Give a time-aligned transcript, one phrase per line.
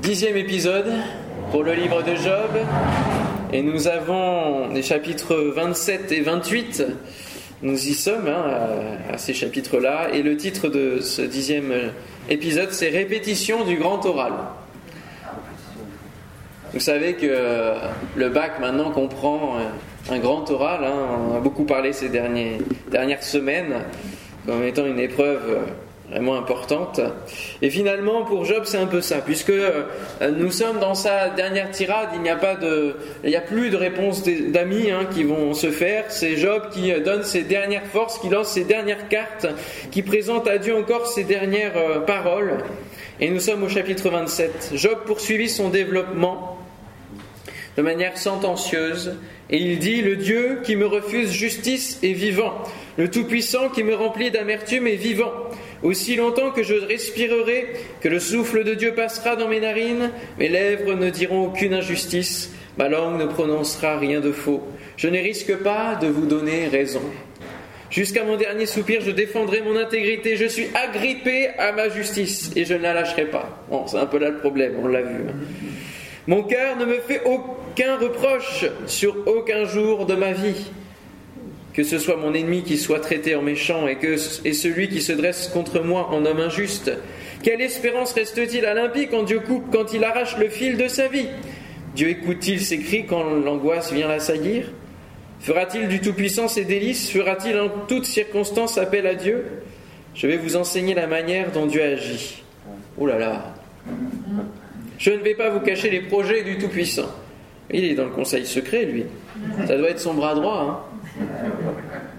[0.00, 0.92] dixième épisode
[1.50, 2.50] pour le livre de Job.
[3.52, 6.84] Et nous avons les chapitres 27 et 28.
[7.62, 8.44] Nous y sommes hein,
[9.12, 10.10] à, ces chapitres-là.
[10.12, 11.72] Et le titre de ce dixième
[12.28, 14.32] épisode, c'est Répétition du grand oral.
[16.72, 17.74] Vous savez que
[18.16, 19.56] le bac maintenant comprend
[20.10, 20.84] un grand oral.
[20.84, 21.18] Hein.
[21.30, 23.74] on a beaucoup parlé ces dernières semaines
[24.46, 25.58] comme étant une épreuve
[26.12, 27.00] vraiment importante.
[27.62, 29.84] Et finalement, pour Job, c'est un peu ça, puisque euh,
[30.36, 33.70] nous sommes dans sa dernière tirade, il n'y a pas de, il n'y a plus
[33.70, 36.04] de réponse d'amis hein, qui vont se faire.
[36.08, 39.46] C'est Job qui donne ses dernières forces, qui lance ses dernières cartes,
[39.90, 42.58] qui présente à Dieu encore ses dernières euh, paroles.
[43.18, 44.72] Et nous sommes au chapitre 27.
[44.74, 46.58] Job poursuivit son développement
[47.76, 49.14] de manière sentencieuse,
[49.48, 52.52] et il dit, le Dieu qui me refuse justice est vivant,
[52.98, 55.32] le Tout-Puissant qui me remplit d'amertume est vivant.
[55.82, 57.66] Aussi longtemps que je respirerai,
[58.00, 62.52] que le souffle de Dieu passera dans mes narines, mes lèvres ne diront aucune injustice,
[62.78, 64.62] ma langue ne prononcera rien de faux.
[64.96, 67.02] Je ne risque pas de vous donner raison.
[67.90, 70.36] Jusqu'à mon dernier soupir, je défendrai mon intégrité.
[70.36, 73.64] Je suis agrippé à ma justice et je ne la lâcherai pas.
[73.68, 75.16] Bon, c'est un peu là le problème, on l'a vu.
[75.28, 75.34] Hein.
[76.26, 80.70] Mon cœur ne me fait aucun reproche sur aucun jour de ma vie
[81.72, 85.12] que ce soit mon ennemi qui soit traité en méchant et, que, celui qui se
[85.12, 86.92] dresse contre moi en homme injuste.
[87.42, 91.08] Quelle espérance reste-t-il à l'impie quand Dieu coupe, quand il arrache le fil de sa
[91.08, 91.28] vie?
[91.94, 94.66] Dieu écoute-t-il ses cris quand l'angoisse vient l'assaillir?
[95.40, 97.10] Fera-t-il du Tout-Puissant ses délices?
[97.10, 99.44] Fera-t-il en toutes circonstances appel à Dieu?
[100.14, 102.44] Je vais vous enseigner la manière dont Dieu agit.
[102.98, 103.54] Oh là là
[104.98, 107.10] Je ne vais pas vous cacher les projets du Tout-Puissant.
[107.70, 109.04] Il est dans le conseil secret, lui.
[109.66, 110.84] Ça doit être son bras droit.
[110.91, 110.91] Hein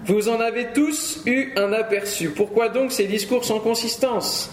[0.06, 2.30] vous en avez tous eu un aperçu.
[2.30, 4.50] Pourquoi donc ces discours sans consistance?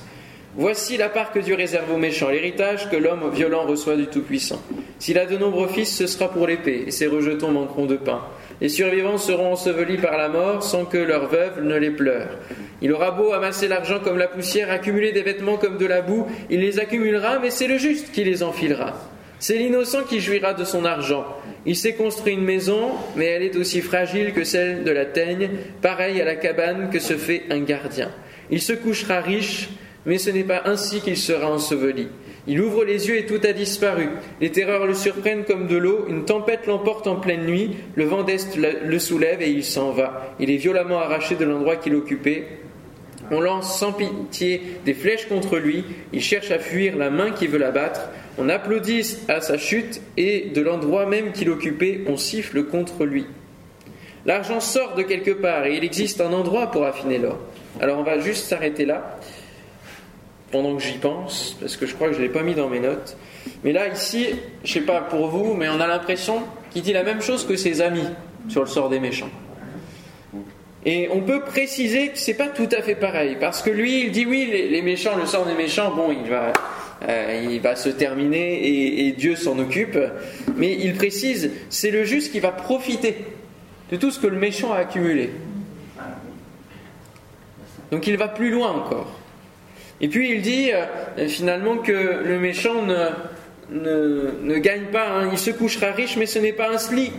[0.55, 4.61] Voici la part que Dieu réserve aux méchants, l'héritage que l'homme violent reçoit du Tout-Puissant.
[4.99, 8.21] S'il a de nombreux fils, ce sera pour l'épée, et ses rejetons manqueront de pain.
[8.59, 12.37] Les survivants seront ensevelis par la mort sans que leurs veuves ne les pleurent.
[12.81, 16.27] Il aura beau amasser l'argent comme la poussière, accumuler des vêtements comme de la boue,
[16.49, 18.93] il les accumulera, mais c'est le juste qui les enfilera.
[19.41, 21.25] C'est l'innocent qui jouira de son argent.
[21.65, 25.49] Il s'est construit une maison, mais elle est aussi fragile que celle de la teigne,
[25.81, 28.11] pareille à la cabane que se fait un gardien.
[28.51, 29.69] Il se couchera riche,
[30.05, 32.09] mais ce n'est pas ainsi qu'il sera enseveli.
[32.45, 34.09] Il ouvre les yeux et tout a disparu.
[34.41, 38.21] Les terreurs le surprennent comme de l'eau, une tempête l'emporte en pleine nuit, le vent
[38.21, 40.35] d'Est le soulève et il s'en va.
[40.39, 42.45] Il est violemment arraché de l'endroit qu'il occupait.
[43.31, 47.47] On lance sans pitié des flèches contre lui, il cherche à fuir la main qui
[47.47, 48.01] veut l'abattre.
[48.37, 53.25] On applaudit à sa chute et de l'endroit même qu'il occupait, on siffle contre lui.
[54.25, 57.39] L'argent sort de quelque part et il existe un endroit pour affiner l'or.
[57.79, 59.17] Alors on va juste s'arrêter là
[60.51, 62.69] pendant que j'y pense, parce que je crois que je ne l'ai pas mis dans
[62.69, 63.15] mes notes.
[63.63, 64.27] Mais là, ici,
[64.63, 67.55] je sais pas pour vous, mais on a l'impression qu'il dit la même chose que
[67.55, 68.07] ses amis
[68.49, 69.29] sur le sort des méchants.
[70.85, 74.11] Et on peut préciser que c'est pas tout à fait pareil, parce que lui, il
[74.11, 76.51] dit oui, les, méchants, le sort des méchants, bon, il va,
[77.07, 79.97] euh, il va se terminer et, Dieu s'en occupe.
[80.57, 83.17] Mais il précise, c'est le juste qui va profiter
[83.91, 85.31] de tout ce que le méchant a accumulé.
[87.91, 89.19] Donc il va plus loin encore.
[89.99, 93.09] Et puis il dit euh, finalement que le méchant ne,
[93.71, 95.29] ne, gagne pas, hein.
[95.31, 96.69] il se couchera riche, mais ce n'est pas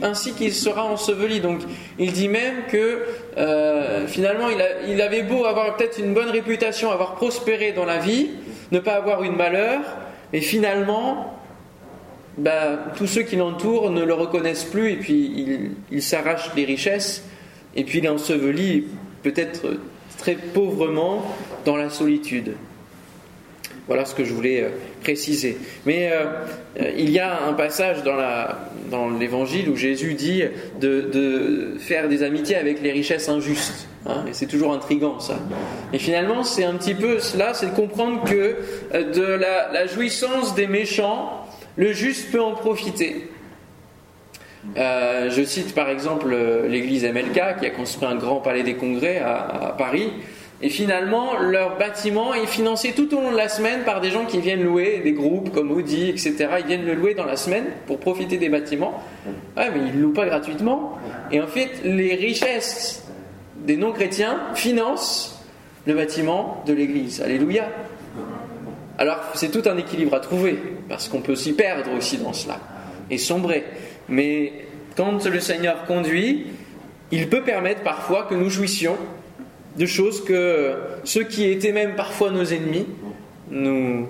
[0.03, 1.41] ainsi, qu'il sera enseveli.
[1.41, 1.61] Donc
[1.99, 3.05] il dit même que
[3.39, 4.49] euh, finalement
[4.87, 8.31] il, avait beau avoir peut-être une bonne réputation, avoir prospéré dans la vie,
[8.73, 9.81] ne pas avoir eu de malheur,
[10.33, 11.39] mais finalement,
[12.39, 17.23] bah, tous ceux qui l'entourent ne le reconnaissent plus et puis il, s'arrache des richesses
[17.77, 18.87] et puis il est enseveli
[19.23, 19.77] peut-être
[20.17, 21.23] très pauvrement
[21.67, 22.55] dans la solitude.
[23.89, 24.69] Voilà ce que je voulais euh,
[25.03, 25.59] préciser.
[25.85, 26.25] Mais euh,
[26.81, 30.45] euh, il y a un passage dans l'évangile où Jésus dit
[30.81, 33.89] de, faire des amitiés avec les richesses injustes.
[34.07, 35.39] Hein, et c'est toujours intrigant ça.
[35.93, 38.57] Et finalement, c'est un petit peu cela, c'est de comprendre que
[38.93, 41.47] de la, jouissance des méchants,
[41.77, 43.29] le juste peut en profiter.
[44.77, 46.35] je cite par exemple
[46.69, 50.11] l'église MLK qui a construit un grand palais des congrès à Paris.
[50.65, 54.25] Et finalement, leur bâtiment est financé tout au long de la semaine par des gens
[54.25, 56.47] qui viennent louer, des groupes comme Audi, etc.
[56.61, 59.03] Ils viennent le louer dans la semaine pour profiter des bâtiments.
[59.57, 60.99] Ouais, mais ils ne louent pas gratuitement.
[61.33, 63.02] Et en fait, les richesses
[63.65, 65.43] des non-chrétiens financent
[65.87, 67.21] le bâtiment de l'Église.
[67.21, 67.69] Alléluia.
[68.99, 72.61] Alors, c'est tout un équilibre à trouver, parce qu'on peut s'y perdre aussi dans cela,
[73.11, 73.65] et sombrer.
[74.09, 74.53] Mais
[74.97, 76.47] quand le Seigneur conduit,
[77.11, 78.97] il peut permettre parfois que nous jouissions
[79.77, 80.75] de choses que
[81.05, 82.87] ceux qui étaient même parfois nos ennemis
[83.51, 84.07] nous,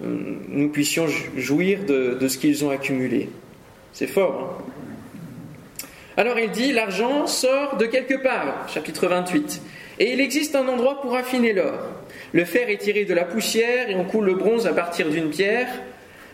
[0.00, 1.06] nous puissions
[1.36, 3.28] jouir de, ce qu'ils ont accumulé.
[3.92, 4.58] C'est fort.
[4.60, 4.87] Hein
[6.18, 9.62] Alors il dit, l'argent sort de quelque part, chapitre 28,
[10.00, 11.78] et il existe un endroit pour affiner l'or.
[12.32, 15.30] Le fer est tiré de la poussière et on coule le bronze à partir d'une
[15.30, 15.68] pierre.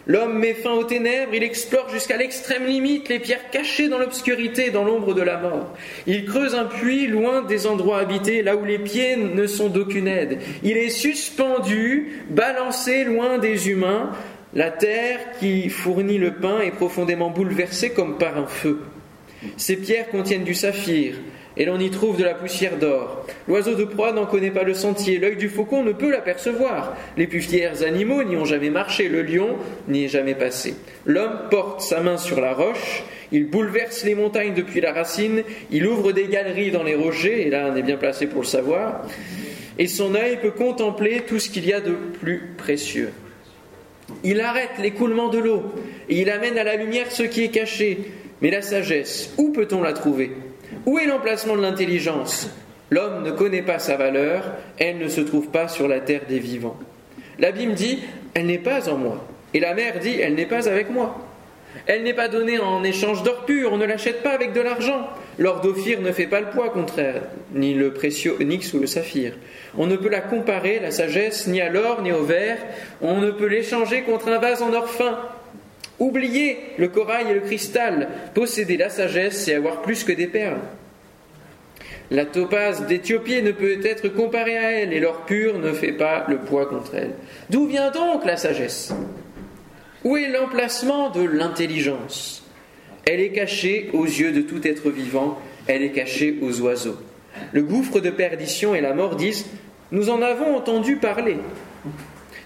[0.06, 4.70] L'homme met fin aux ténèbres, il explore jusqu'à l'extrême limite les pierres cachées dans l'obscurité
[4.70, 5.74] dans l'ombre de la mort.
[6.06, 10.08] Il creuse un puits loin des endroits habités, là où les pieds ne sont d'aucune
[10.08, 10.38] aide.
[10.62, 14.12] Il est suspendu, balancé loin des humains.
[14.54, 18.80] La terre qui fournit le pain est profondément bouleversée comme par un feu.
[19.56, 21.14] Ces pierres contiennent du saphir,
[21.56, 23.26] et l'on y trouve de la poussière d'or.
[23.46, 26.96] L'oiseau de proie n'en connaît pas le sentier, l'œil du faucon ne peut l'apercevoir.
[27.16, 29.56] Les plus fiers animaux n'y ont jamais marché, le lion
[29.88, 30.74] n'y est jamais passé.
[31.06, 35.86] L'homme porte sa main sur la roche, il bouleverse les montagnes depuis la racine, il
[35.86, 39.02] ouvre des galeries dans les rochers, et là on est bien placé pour le savoir,
[39.78, 43.10] et son œil peut contempler tout ce qu'il y a de plus précieux.
[44.22, 45.62] Il arrête l'écoulement de l'eau,
[46.08, 47.98] et il amène à la lumière ce qui est caché.
[48.44, 50.32] Mais la sagesse, où peut-on la trouver?
[50.84, 52.50] Où est l'emplacement de l'intelligence?
[52.90, 54.44] L'homme ne connaît pas sa valeur,
[54.78, 56.76] elle ne se trouve pas sur la terre des vivants.
[57.38, 58.00] L'abîme dit,
[58.34, 59.26] elle n'est pas en moi.
[59.54, 61.26] Et la mer dit, elle n'est pas avec moi.
[61.86, 65.08] Elle n'est pas donnée en échange d'or pur, on ne l'achète pas avec de l'argent.
[65.38, 67.22] L'or d'Ophir ne fait pas le poids contraire,
[67.54, 69.32] ni le précieux onyx ou le saphir.
[69.78, 72.58] On ne peut la comparer, la sagesse, ni à l'or, ni au verre.
[73.00, 75.18] On ne peut l'échanger contre un vase en or fin.
[75.98, 80.60] Oublier le corail et le cristal, posséder la sagesse, c'est avoir plus que des perles.
[82.10, 86.26] La topaze d'Éthiopie ne peut être comparée à elle, et l'or pur ne fait pas
[86.28, 87.12] le poids contre elle.
[87.48, 88.92] D'où vient donc la sagesse?
[90.02, 92.44] Où est l'emplacement de l'intelligence?
[93.06, 96.98] Elle est cachée aux yeux de tout être vivant, elle est cachée aux oiseaux.
[97.52, 99.46] Le gouffre de perdition et la mort disent
[99.92, 101.36] Nous en avons entendu parler.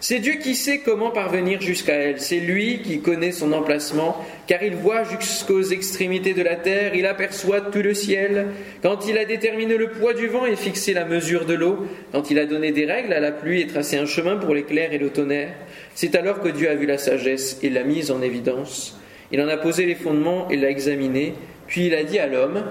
[0.00, 2.21] C'est Dieu qui sait comment parvenir jusqu'à elle.
[2.21, 7.05] C'est lui qui connaît son emplacement, car il voit jusqu'aux extrémités de la terre, il
[7.05, 8.47] aperçoit tout le ciel.
[8.81, 12.31] Quand il a déterminé le poids du vent et fixé la mesure de l'eau, quand
[12.31, 14.99] il a donné des règles à la pluie et tracé un chemin pour l'éclair et
[14.99, 15.55] le tonnerre,
[15.97, 18.97] c'est alors que Dieu a vu la sagesse et l'a mise en évidence.
[19.33, 21.35] Il en a posé les fondements et l'a examiné,
[21.67, 22.62] puis il a dit à l'homme,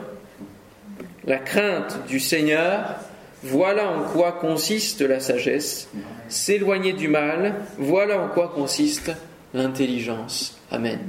[1.25, 2.95] la crainte du Seigneur,
[3.43, 5.89] voilà en quoi consiste la sagesse
[6.27, 9.11] s'éloigner du mal, voilà en quoi consiste
[9.53, 10.57] l'intelligence.
[10.71, 10.99] Amen.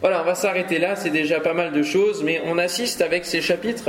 [0.00, 3.26] Voilà, on va s'arrêter là, c'est déjà pas mal de choses, mais on assiste avec
[3.26, 3.88] ces chapitres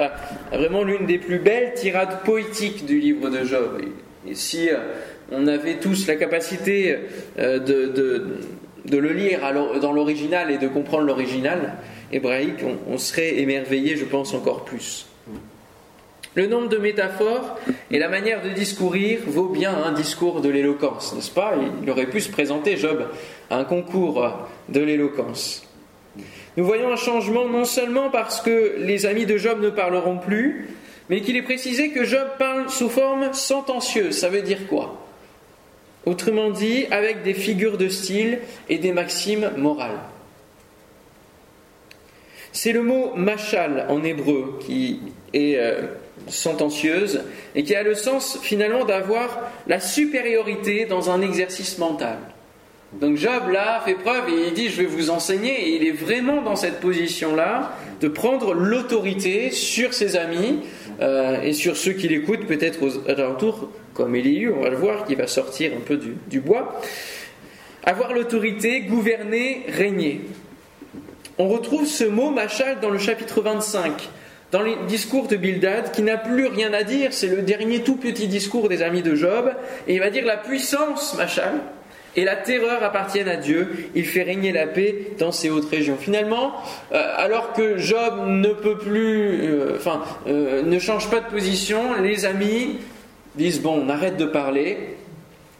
[0.52, 3.82] à vraiment l'une des plus belles tirades poétiques du livre de Job.
[4.28, 4.78] Et, si euh,
[5.32, 6.98] on avait tous la capacité
[7.40, 7.88] euh, de,
[8.86, 9.40] de, le lire
[9.82, 11.76] dans l'original et de comprendre l'original
[12.12, 15.08] hébraïque, on serait émerveillé, je pense, encore plus.
[16.36, 17.58] Le nombre de métaphores
[17.90, 21.56] et la manière de discourir vaut bien un discours de l'éloquence, n'est-ce pas?
[21.84, 23.08] Il aurait pu se présenter, Job,
[23.50, 24.32] à un concours
[24.70, 25.68] de l'éloquence.
[26.56, 30.70] Nous voyons un changement non seulement parce que les amis de Job ne parleront plus,
[31.10, 34.18] mais qu'il est précisé que Job parle sous forme sentencieuse.
[34.18, 35.06] Ça veut dire quoi?
[36.06, 38.40] Autrement dit, avec des figures de style
[38.70, 40.00] et des maximes morales.
[42.54, 45.00] C'est le mot machal en hébreu qui
[45.34, 45.88] est euh,
[46.28, 47.22] sentencieuse
[47.56, 52.18] et qui a le sens finalement d'avoir la supériorité dans un exercice mental.
[52.94, 55.94] Donc Job là fait preuve et il dit je vais vous enseigner et il est
[55.94, 60.60] vraiment dans cette position là de prendre l'autorité sur ses amis
[61.00, 65.06] euh, et sur ceux qui l'écoutent peut-être aux alentours comme Elihu, on va le voir
[65.06, 66.82] qui va sortir un peu du, du bois.
[67.84, 70.22] Avoir l'autorité, gouverner, régner.
[71.38, 74.10] On retrouve ce mot machal dans le chapitre 25
[74.52, 77.96] dans les discours de Bildad, qui n'a plus rien à dire, c'est le dernier tout
[77.96, 79.54] petit discours des amis de Job,
[79.88, 81.54] et il va dire la puissance, Machal,
[82.18, 85.96] et la terreur appartiennent à Dieu, il fait régner la paix dans ces hautes régions.
[85.98, 86.52] Finalement,
[86.92, 89.78] euh, alors que Job ne peut plus, euh,
[90.28, 92.80] euh, ne change pas de position, les amis
[93.36, 94.78] disent bon, on arrête de parler,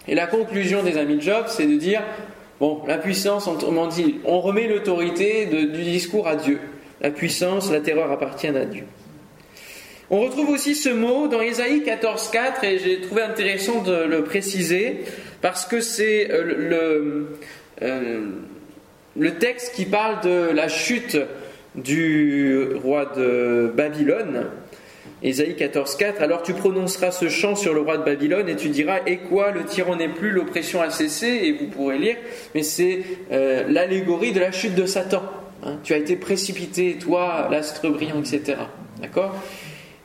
[0.10, 2.02] et la conclusion des amis de Job, c'est de dire
[2.60, 6.60] bon, la puissance, on remet l'autorité du discours à Dieu.
[7.02, 8.84] La puissance, la terreur appartiennent à Dieu.
[10.14, 15.06] On retrouve aussi ce mot dans Ésaïe 14.4 et j'ai trouvé intéressant de le préciser
[15.42, 17.38] parce que c'est euh, le,
[17.82, 18.26] euh,
[19.18, 21.18] le, texte qui parle de la chute
[21.76, 24.48] du roi de Babylone.
[25.24, 29.00] Ésaïe 14.4 Alors tu prononceras ce chant sur le roi de Babylone et tu diras
[29.08, 31.28] Et quoi, le tyran n'est plus, l'oppression a cessé?
[31.28, 32.18] Et vous pourrez lire,
[32.54, 35.24] mais c'est euh, l'allégorie de la chute de Satan.
[35.64, 38.58] Hein, tu as été précipité, toi, l'astre brillant, etc.
[39.02, 39.36] D'accord?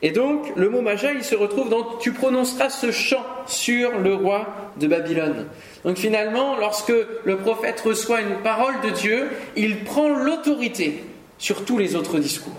[0.02, 4.14] Et donc, le mot Maja, il se retrouve dans Tu prononceras ce chant sur le
[4.14, 4.46] roi
[4.78, 5.46] de Babylone.
[5.84, 6.92] Donc finalement, lorsque
[7.24, 11.02] le prophète reçoit une parole de Dieu, il prend l'autorité
[11.38, 12.52] sur tous les autres discours.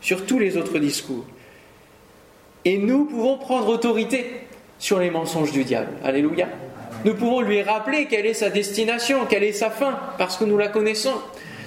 [0.00, 1.24] Sur tous les autres discours.
[2.64, 4.26] Et nous pouvons prendre autorité
[4.78, 5.92] sur les mensonges du diable.
[6.04, 6.48] Alléluia.
[7.04, 10.58] Nous pouvons lui rappeler quelle est sa destination, quelle est sa fin, parce que nous
[10.58, 11.14] la connaissons.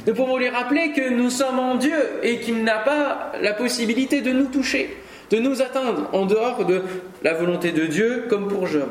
[0.05, 4.21] Nous pouvons lui rappeler que nous sommes en Dieu et qu'il n'a pas la possibilité
[4.21, 4.95] de nous toucher,
[5.31, 6.83] de nous atteindre en dehors de
[7.23, 8.89] la volonté de Dieu, comme pour Job.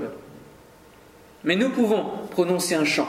[1.44, 3.09] Mais nous pouvons prononcer un chant.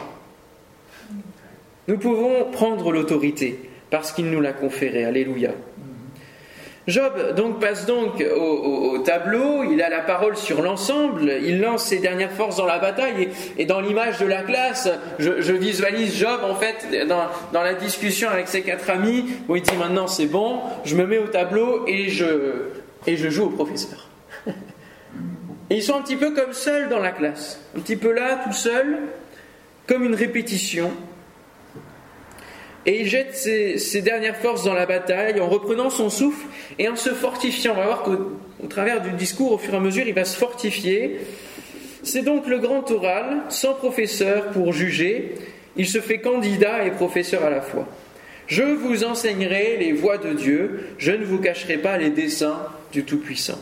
[1.87, 3.59] Nous pouvons prendre l'autorité
[3.89, 5.05] parce qu'il nous l'a conféré.
[5.05, 5.51] Alléluia.
[6.87, 11.97] Job donc passe donc au, tableau, il a la parole sur l'ensemble, il lance ses
[11.97, 16.55] dernières forces dans la bataille et, dans l'image de la classe, je, visualise Job en
[16.55, 20.95] fait dans, la discussion avec ses quatre amis où il dit maintenant c'est bon, je
[20.95, 22.69] me mets au tableau et je,
[23.07, 24.07] et je joue au professeur.
[25.71, 28.53] ils sont un petit peu comme seuls dans la classe, un petit peu là, tout
[28.53, 28.99] seul,
[29.87, 30.91] comme une répétition.
[32.85, 36.45] Et il jette ses, dernières forces dans la bataille en reprenant son souffle
[36.77, 37.73] et en se fortifiant.
[37.73, 40.37] On va voir qu'au travers du discours, au fur et à mesure, il va se
[40.37, 41.19] fortifier.
[42.03, 45.33] C'est donc le grand oral, sans professeur pour juger.
[45.77, 47.87] Il se fait candidat et professeur à la fois.
[48.47, 52.59] Je vous enseignerai les voies de Dieu, je ne vous cacherai pas les desseins
[52.91, 53.59] du Tout-Puissant.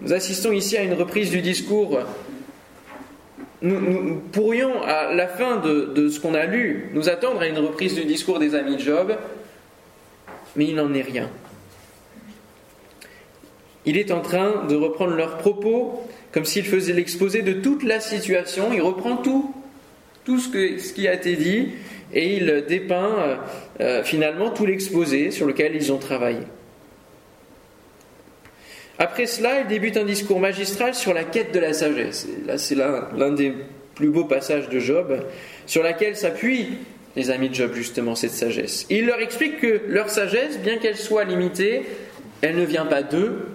[0.00, 1.98] Nous assistons ici à une reprise du discours
[3.62, 7.94] nous, pourrions, à la fin de, ce qu'on a lu, nous attendre à une reprise
[7.94, 9.16] du discours des amis de Job,
[10.56, 11.30] mais il n'en est rien.
[13.84, 18.00] Il est en train de reprendre leurs propos comme s'il faisait l'exposé de toute la
[18.00, 18.72] situation.
[18.72, 19.54] Il reprend tout,
[20.24, 20.48] tout ce,
[20.92, 21.68] qui a été dit,
[22.12, 23.36] et il dépeint euh,
[23.80, 26.40] euh, finalement tout l'exposé sur lequel ils ont travaillé.
[28.98, 32.26] Après cela, il débute un discours magistral sur la quête de la sagesse.
[32.46, 33.52] là, c'est l'un des
[33.94, 35.22] plus beaux passages de Job,
[35.66, 36.78] sur laquelle s'appuient
[37.16, 38.86] les amis de Job, justement, cette sagesse.
[38.90, 41.82] il leur explique que leur sagesse, bien qu'elle soit limitée,
[42.42, 43.46] elle ne vient pas d'eux,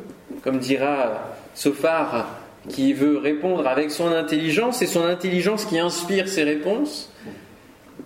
[0.43, 6.43] comme dira Sophar, qui veut répondre avec son intelligence, c'est son intelligence qui inspire ses
[6.43, 7.11] réponses.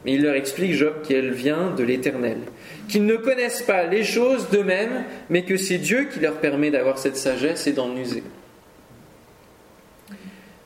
[0.06, 2.38] Il leur explique, Job, qu'elle vient de l'Éternel
[2.88, 6.98] qu'ils ne connaissent pas les choses d'eux-mêmes, mais que c'est Dieu qui leur permet d'avoir
[6.98, 8.24] cette sagesse et d'en user.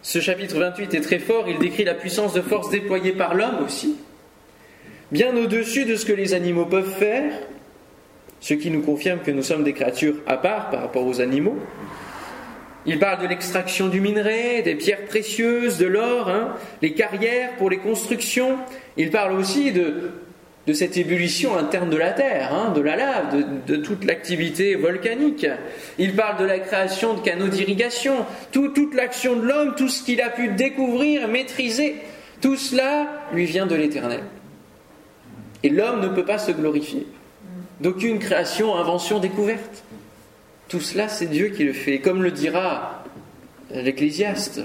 [0.02, 3.64] Ce chapitre 28 est très fort, il décrit la puissance de force déployée par l'homme
[3.66, 3.98] aussi,
[5.12, 7.32] bien au-dessus de ce que les animaux peuvent faire,
[8.40, 11.58] ce qui nous confirme que nous sommes des créatures à part par rapport aux animaux.
[12.86, 17.70] Il parle de l'extraction du minerai, des pierres précieuses, de l'or, hein, les carrières pour
[17.70, 18.58] les constructions.
[18.96, 20.12] Il parle aussi de
[20.70, 25.48] de cette ébullition interne de la Terre, hein, de la lave, de, toute l'activité volcanique.
[25.98, 30.22] Il parle de la création de canaux d'irrigation, toute l'action de l'homme, tout ce qu'il
[30.22, 31.96] a pu découvrir, maîtriser,
[32.40, 34.20] tout cela lui vient de l'Éternel.
[35.64, 37.08] Et l'homme ne peut pas se glorifier
[37.82, 39.84] d'aucune création, invention, découverte.
[40.68, 41.98] Tout cela, c'est Dieu qui le fait.
[41.98, 43.06] comme le dira
[43.74, 44.62] l'Ecclésiaste,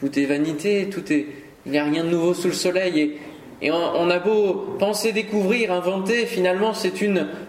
[0.00, 1.28] tout est vanité, tout est,
[1.64, 3.16] il n'y a rien de nouveau sous le soleil.
[3.62, 6.94] Et on, a beau penser découvrir, inventer, finalement c'est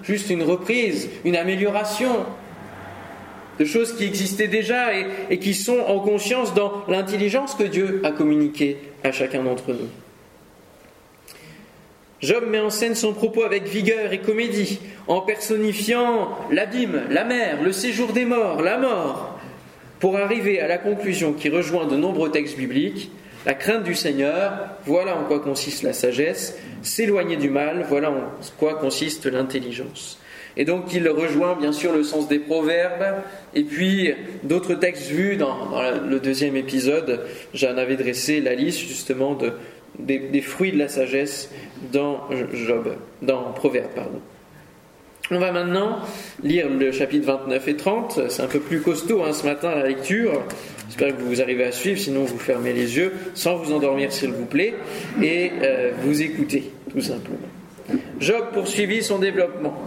[0.03, 2.25] juste une reprise, une amélioration
[3.59, 4.89] de choses qui existaient déjà
[5.29, 9.87] et qui sont en conscience dans l'intelligence que Dieu a communiquée à chacun d'entre nous.
[12.21, 17.63] Job met en scène son propos avec vigueur et comédie, en personnifiant l'abîme, la mer,
[17.63, 19.39] le séjour des morts, la mort,
[19.99, 23.11] pour arriver à la conclusion qui rejoint de nombreux textes bibliques
[23.45, 26.57] la crainte du Seigneur, voilà en quoi consiste la sagesse.
[26.83, 30.19] S'éloigner du mal, voilà en quoi consiste l'intelligence.
[30.57, 33.21] Et donc il rejoint bien sûr le sens des proverbes,
[33.55, 35.55] et puis d'autres textes vus dans,
[36.07, 37.21] le deuxième épisode,
[37.53, 39.53] j'en avais dressé la liste justement de,
[39.97, 41.49] des, fruits de la sagesse
[41.91, 44.21] dans Job, dans Proverbes, pardon.
[45.33, 45.99] On va maintenant
[46.43, 48.19] lire le chapitre 29 et 30.
[48.27, 50.43] C'est un peu plus costaud hein, ce matin la lecture.
[50.91, 54.33] J'espère que vous arrivez à suivre, sinon vous fermez les yeux sans vous endormir s'il
[54.33, 54.73] vous plaît
[55.21, 57.37] et euh, vous écoutez tout simplement.
[58.19, 59.81] Job poursuivit son développement.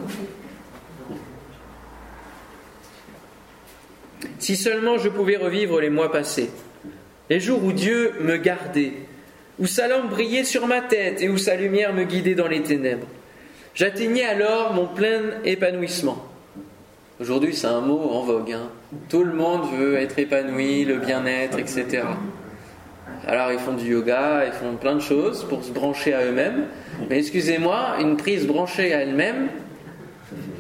[4.39, 6.49] Si seulement je pouvais revivre les mois passés,
[7.29, 8.95] les jours où Dieu me gardait,
[9.59, 12.63] où sa lampe brillait sur ma tête et où sa lumière me guidait dans les
[12.63, 13.09] ténèbres.
[13.75, 16.34] J'atteignais alors mon plein épanouissement.
[17.21, 18.53] Aujourd'hui, c'est un mot en vogue.
[18.53, 18.71] Hein.
[19.09, 22.03] Tout le monde veut être épanoui, le bien-être, etc.
[23.27, 26.65] Alors, ils font du yoga, ils font plein de choses pour se brancher à eux-mêmes.
[27.09, 29.49] Mais excusez-moi, une prise branchée à elle-même,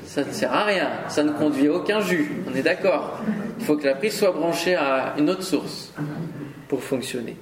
[0.06, 3.18] ça ne sert à rien, ça ne conduit à aucun jus, on est d'accord.
[3.58, 5.92] Il faut que la prise soit branchée à une autre source
[6.68, 7.36] pour fonctionner.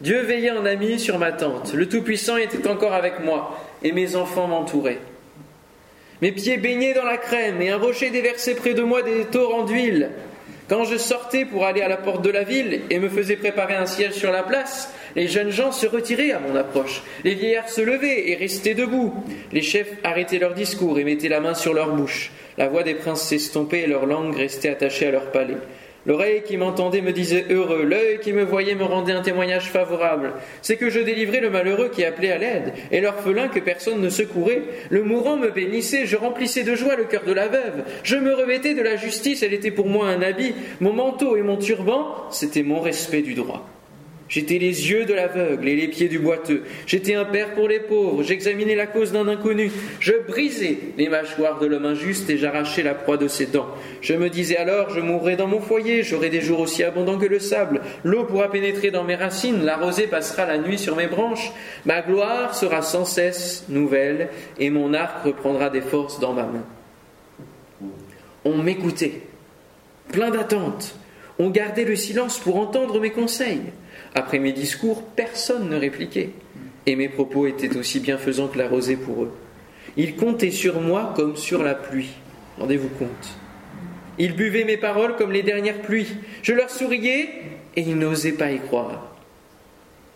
[0.00, 4.14] Dieu veillait en ami sur ma tente, le Tout-Puissant était encore avec moi, et mes
[4.14, 5.00] enfants m'entouraient.
[6.22, 9.64] Mes pieds baignaient dans la crème, et un rocher déversait près de moi des torrents
[9.64, 10.10] d'huile.
[10.68, 13.74] Quand je sortais pour aller à la porte de la ville et me faisais préparer
[13.74, 17.02] un siège sur la place, les jeunes gens se retiraient à mon approche.
[17.22, 19.12] Les vieillards se levaient et restaient debout.
[19.52, 22.32] Les chefs arrêtaient leur discours et mettaient la main sur leur bouche.
[22.56, 25.58] La voix des princes s'estompait et leur langue restait attachée à leur palais.
[26.06, 30.34] L'oreille qui m'entendait me disait heureux, l'œil qui me voyait me rendait un témoignage favorable.
[30.60, 34.10] C'est que je délivrais le malheureux qui appelait à l'aide, et l'orphelin que personne ne
[34.10, 34.62] secourait.
[34.90, 37.84] Le mourant me bénissait, je remplissais de joie le cœur de la veuve.
[38.02, 40.54] Je me revêtais de la justice, elle était pour moi un habit.
[40.80, 43.66] Mon manteau et mon turban, c'était mon respect du droit.
[44.28, 46.62] J'étais les yeux de l'aveugle et les pieds du boiteux.
[46.86, 48.22] J'étais un père pour les pauvres.
[48.22, 49.70] J'examinais la cause d'un inconnu.
[50.00, 53.68] Je brisais les mâchoires de l'homme injuste et j'arrachais la proie de ses dents.
[54.00, 56.02] Je me disais alors, je mourrai dans mon foyer.
[56.02, 57.82] J'aurai des jours aussi abondants que le sable.
[58.02, 59.62] L'eau pourra pénétrer dans mes racines.
[59.62, 61.52] La rosée passera la nuit sur mes branches.
[61.84, 66.64] Ma gloire sera sans cesse nouvelle et mon arc reprendra des forces dans ma main.
[68.46, 69.20] On m'écoutait,
[70.12, 70.96] plein d'attente.
[71.38, 73.62] On gardait le silence pour entendre mes conseils.
[74.14, 76.30] Après mes discours, personne ne répliquait,
[76.86, 79.32] et mes propos étaient aussi bienfaisants que la rosée pour eux.
[79.96, 82.10] Ils comptaient sur moi comme sur la pluie.
[82.58, 83.38] Rendez-vous compte.
[84.18, 86.14] Ils buvaient mes paroles comme les dernières pluies.
[86.42, 87.28] Je leur souriais
[87.74, 89.10] et ils n'osaient pas y croire.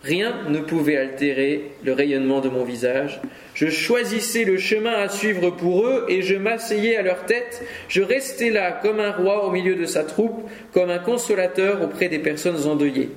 [0.01, 3.19] Rien ne pouvait altérer le rayonnement de mon visage.
[3.53, 7.65] Je choisissais le chemin à suivre pour eux et je m'asseyais à leur tête.
[7.89, 12.07] Je restais là comme un roi au milieu de sa troupe, comme un consolateur auprès
[12.07, 13.09] des personnes endeuillées.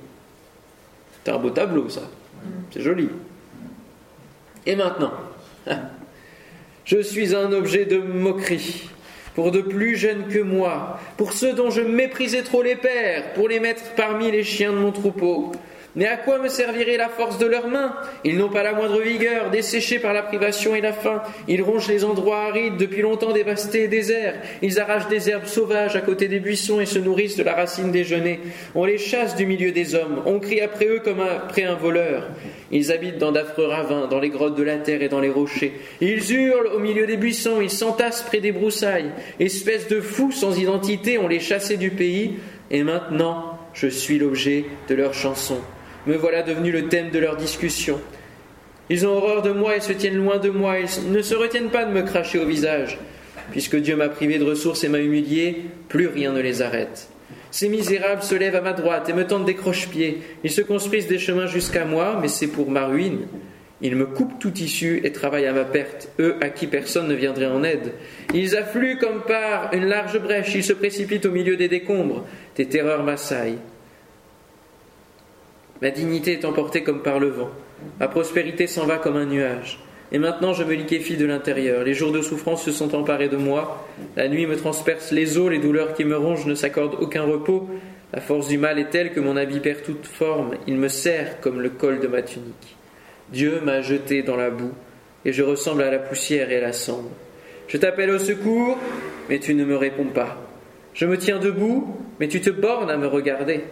[1.24, 2.02] C'est un beau tableau, ça.
[2.72, 3.08] C'est joli.
[4.66, 5.12] Et maintenant,
[6.84, 8.88] je suis un objet de moquerie
[9.34, 13.48] pour de plus jeunes que moi, pour ceux dont je méprisais trop les pères, pour
[13.48, 15.52] les mettre parmi les chiens de mon troupeau.
[15.94, 17.94] Mais à quoi me servirait la force de leurs mains
[18.24, 21.22] Ils n'ont pas la moindre vigueur, desséchés par la privation et la faim.
[21.48, 24.34] Ils rongent les endroits arides, depuis longtemps dévastés et déserts.
[24.62, 27.92] Ils arrachent des herbes sauvages à côté des buissons et se nourrissent de la racine
[28.02, 28.40] genêts.
[28.74, 30.22] On les chasse du milieu des hommes.
[30.24, 32.28] On crie après eux comme après un voleur.
[32.70, 35.74] Ils habitent dans d'affreux ravins, dans les grottes de la terre et dans les rochers.
[36.00, 39.12] Ils hurlent au milieu des buissons, ils s'entassent près des broussailles.
[39.38, 42.36] Espèces de fous sans identité, on les chassé du pays.
[42.70, 45.60] Et maintenant, je suis l'objet de leurs chansons.
[46.06, 48.00] Me voilà devenu le thème de leur discussion.
[48.90, 50.74] Ils ont horreur de moi et se tiennent loin de moi.
[50.78, 52.98] Ils ne se retiennent pas de me cracher au visage.
[53.52, 57.08] Puisque Dieu m'a privé de ressources et m'a humilié, plus rien ne les arrête.
[57.50, 60.22] Ces misérables se lèvent à ma droite et me tendent des croche-pieds.
[60.42, 63.26] Ils se construisent des chemins jusqu'à moi, mais c'est pour ma ruine.
[63.82, 67.14] Ils me coupent tout tissu et travaillent à ma perte, eux à qui personne ne
[67.14, 67.92] viendrait en aide.
[68.32, 72.24] Ils affluent comme par une large brèche, ils se précipitent au milieu des décombres.
[72.56, 73.58] Des terreurs m'assaillent.
[75.82, 77.50] Ma dignité est emportée comme par le vent.
[77.98, 79.80] Ma prospérité s'en va comme un nuage.
[80.12, 81.82] Et maintenant je me liquéfie de l'intérieur.
[81.82, 83.84] Les jours de souffrance se sont emparés de moi.
[84.14, 87.68] La nuit me transperce les os, les douleurs qui me rongent ne s'accordent aucun repos.
[88.12, 90.52] La force du mal est telle que mon habit perd toute forme.
[90.68, 92.76] Il me serre comme le col de ma tunique.
[93.32, 94.74] Dieu m'a jeté dans la boue,
[95.24, 97.10] et je ressemble à la poussière et à la cendre.
[97.66, 98.78] Je t'appelle au secours,
[99.28, 100.36] mais tu ne me réponds pas.
[100.94, 103.64] Je me tiens debout, mais tu te bornes à me regarder.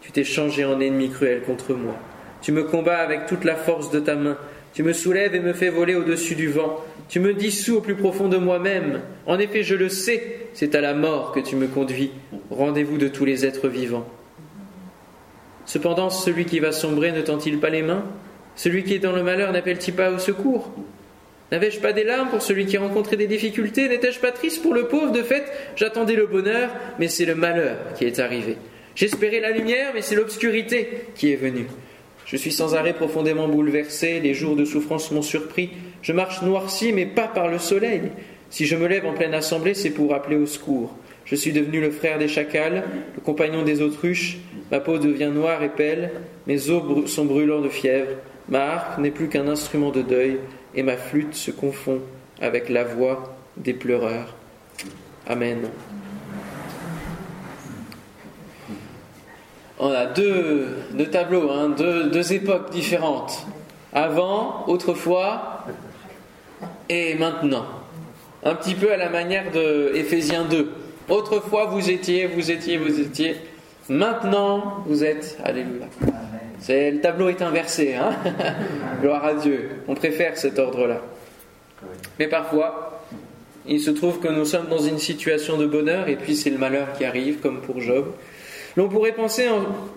[0.00, 1.94] Tu t'es changé en ennemi cruel contre moi.
[2.42, 4.36] Tu me combats avec toute la force de ta main.
[4.74, 6.84] Tu me soulèves et me fais voler au-dessus du vent.
[7.08, 9.00] Tu me dissous au plus profond de moi-même.
[9.26, 12.10] En effet, je le sais, c'est à la mort que tu me conduis.
[12.50, 14.06] Rendez-vous de tous les êtres vivants.
[15.64, 18.04] Cependant, celui qui va sombrer ne tend-il pas les mains?
[18.54, 20.70] Celui qui est dans le malheur n'appelle-t-il pas au secours?
[21.52, 23.88] N'avais-je pas des larmes pour celui qui rencontrait des difficultés?
[23.88, 25.12] N'étais-je pas triste pour le pauvre?
[25.12, 25.44] De fait,
[25.76, 28.56] j'attendais le bonheur, mais c'est le malheur qui est arrivé.
[28.96, 31.66] J'espérais la lumière, mais c'est l'obscurité qui est venue.
[32.24, 35.70] Je suis sans arrêt profondément bouleversé, les jours de souffrance m'ont surpris.
[36.00, 38.10] Je marche noirci, mais pas par le soleil.
[38.48, 40.96] Si je me lève en pleine assemblée, c'est pour appeler au secours.
[41.26, 44.38] Je suis devenu le frère des chacals, le compagnon des autruches.
[44.70, 46.10] Ma peau devient noire et pêle,
[46.46, 48.16] mes os sont brûlants de fièvre.
[48.48, 50.38] Ma harpe n'est plus qu'un instrument de deuil,
[50.74, 52.00] et ma flûte se confond
[52.40, 54.34] avec la voix des pleureurs.
[55.26, 55.68] Amen.
[59.78, 60.68] On a deux,
[61.10, 63.46] tableaux, hein, deux, époques différentes.
[63.92, 65.64] Avant, autrefois
[66.88, 67.66] et maintenant.
[68.44, 70.70] Un petit peu à la manière de Éphésiens 2.
[71.08, 73.36] Autrefois, vous étiez, vous étiez, vous étiez.
[73.88, 75.38] Maintenant, vous êtes.
[75.44, 75.86] Alléluia.
[76.58, 77.94] C'est, le tableau est inversé.
[77.94, 78.10] Hein
[79.00, 79.70] Gloire à Dieu.
[79.88, 81.00] On préfère cet ordre-là.
[82.18, 83.02] Mais parfois,
[83.68, 86.58] Il se trouve que nous sommes dans une situation de bonheur et puis c'est le
[86.58, 88.12] malheur qui arrive, comme pour Job.
[88.76, 89.48] L'on pourrait penser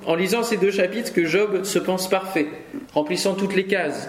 [0.06, 2.48] en, lisant ces deux chapitres que Job se pense parfait,
[2.94, 4.08] remplissant toutes les cases.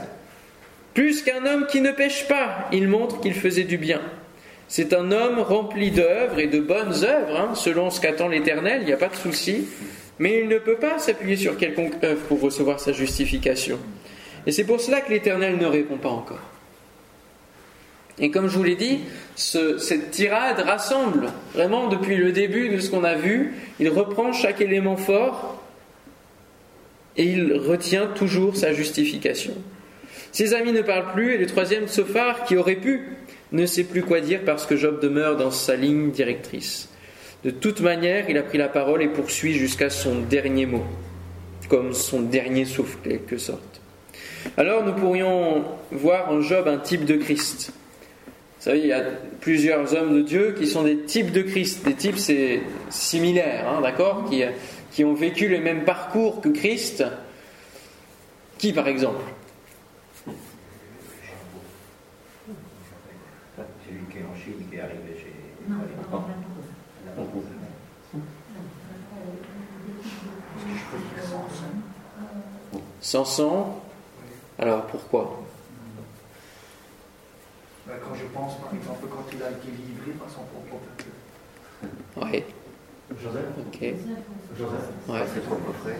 [0.95, 4.01] Plus qu'un homme qui ne pêche pas, il montre qu'il faisait du bien.
[4.69, 8.87] C'est un homme rempli d'œuvres et de bonnes œuvres, hein, selon ce qu'attend l'Éternel, il
[8.87, 9.67] n'y a pas de souci,
[10.21, 13.79] mais il ne peut pas s'appuyer sur quelconque œuvre pour recevoir sa justification.
[14.47, 16.50] Et c'est pour cela que l'Éternel ne répond pas encore.
[18.21, 19.01] Et comme je vous l'ai dit,
[19.35, 24.61] cette tirade rassemble vraiment depuis le début de ce qu'on a vu, il reprend chaque
[24.61, 25.63] élément fort
[27.17, 29.55] et il retient toujours sa justification.
[30.33, 33.17] Ses amis ne parlent plus et le troisième, Sophar, qui aurait pu,
[33.53, 36.89] ne sait plus quoi dire parce que Job demeure dans sa ligne directrice.
[37.43, 40.85] De toute manière, il a pris la parole et poursuit jusqu'à son dernier mot,
[41.69, 43.81] comme son dernier souffle, quelque sorte.
[44.57, 47.73] Alors nous pourrions voir en Job un type de Christ.
[48.61, 49.03] Vous savez, il y a
[49.41, 51.83] plusieurs hommes de Dieu qui sont des types de Christ.
[51.83, 54.43] Des types, c'est similaire, hein, d'accord qui,
[54.93, 57.03] qui ont vécu le même parcours que Christ.
[58.59, 59.23] Qui, par exemple?
[63.87, 65.33] Celui qui est en Chine, qui est arrivé chez.
[73.01, 73.67] Samson.
[74.59, 75.43] Alors pourquoi
[77.87, 81.11] Bah, Quand je pense, par exemple, quand il a été livré par son propre peuple.
[82.17, 82.43] Oui,
[83.23, 83.95] Joseph ok.
[84.59, 85.21] Joseph Ouais.
[85.35, 85.97] C'est son frère.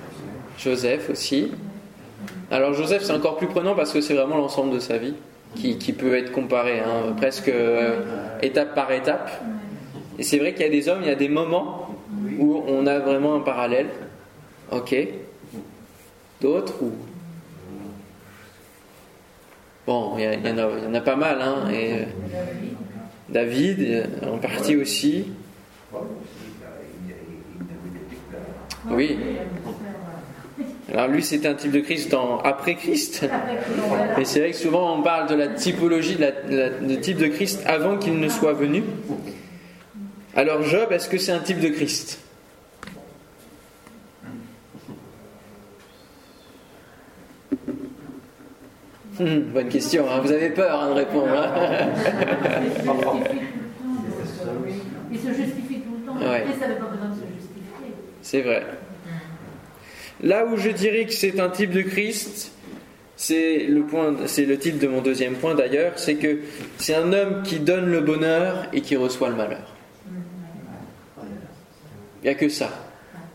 [0.59, 1.53] Joseph aussi.
[2.51, 5.15] Alors Joseph, c'est encore plus prenant parce que c'est vraiment l'ensemble de sa vie
[5.55, 8.01] qui, qui peut être comparé, hein, presque euh,
[8.43, 9.31] étape par étape.
[10.19, 11.89] Et c'est vrai qu'il y a des hommes, il y a des moments
[12.39, 13.89] où on a vraiment un parallèle.
[14.71, 14.95] Ok.
[16.41, 16.93] D'autres ou
[19.87, 21.65] Bon, il y, en a, pas mal, hein.
[21.73, 22.05] Euh,
[23.29, 25.27] David, euh, en partie aussi.
[28.91, 29.17] Oui.
[30.93, 32.15] Alors lui, c'était un type de Christ
[32.45, 33.25] après Christ.
[34.19, 37.63] Et c'est vrai que souvent on parle de la typologie, de de type de Christ
[37.67, 38.83] avant qu'il ne soit venu.
[40.35, 42.19] Alors Job, est-ce que c'est un type de Christ?
[49.21, 50.21] Hum, Bonne question, hein.
[50.23, 51.29] vous avez peur hein, de répondre.
[51.29, 51.89] hein.
[55.13, 56.19] Il se justifie tout le temps.
[56.19, 56.45] Ouais.
[56.49, 57.95] Et ça n'avait pas besoin de se justifier.
[58.23, 58.65] C'est vrai.
[60.23, 62.53] Là où je dirais que c'est un type de Christ,
[63.17, 66.41] c'est le point, c'est le titre de mon deuxième point d'ailleurs, c'est que
[66.79, 69.75] c'est un homme qui donne le bonheur et qui reçoit le malheur.
[72.23, 72.69] Il n'y a que ça.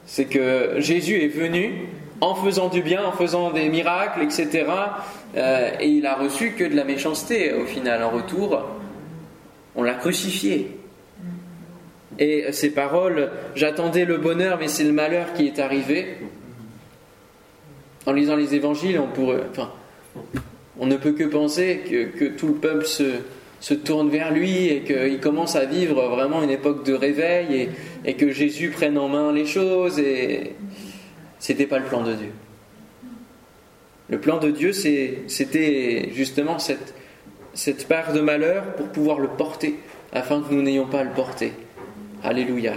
[0.05, 1.87] C'est que Jésus est venu
[2.21, 4.65] en faisant du bien, en faisant des miracles, etc.
[5.37, 8.03] euh, et il a reçu que de la méchanceté au final.
[8.03, 8.63] En retour,
[9.75, 10.77] on l'a crucifié.
[12.17, 16.17] Et ces paroles, j'attendais le bonheur, mais c'est le malheur qui est arrivé.
[18.05, 19.01] En lisant les évangiles,
[20.79, 21.81] on ne peut que penser
[22.17, 26.51] que, tout le peuple se, tourne vers lui et qu'il commence à vivre vraiment une
[26.51, 27.69] époque de réveil et,
[28.05, 29.99] et que Jésus prenne en main les choses.
[29.99, 30.53] Et
[31.39, 32.31] c'était pas le plan de Dieu.
[34.09, 36.93] Le plan de Dieu, c'était justement cette,
[37.53, 39.75] cette part de malheur pour pouvoir le porter,
[40.13, 41.53] afin que nous n'ayons pas à le porter.
[42.23, 42.73] Alléluia.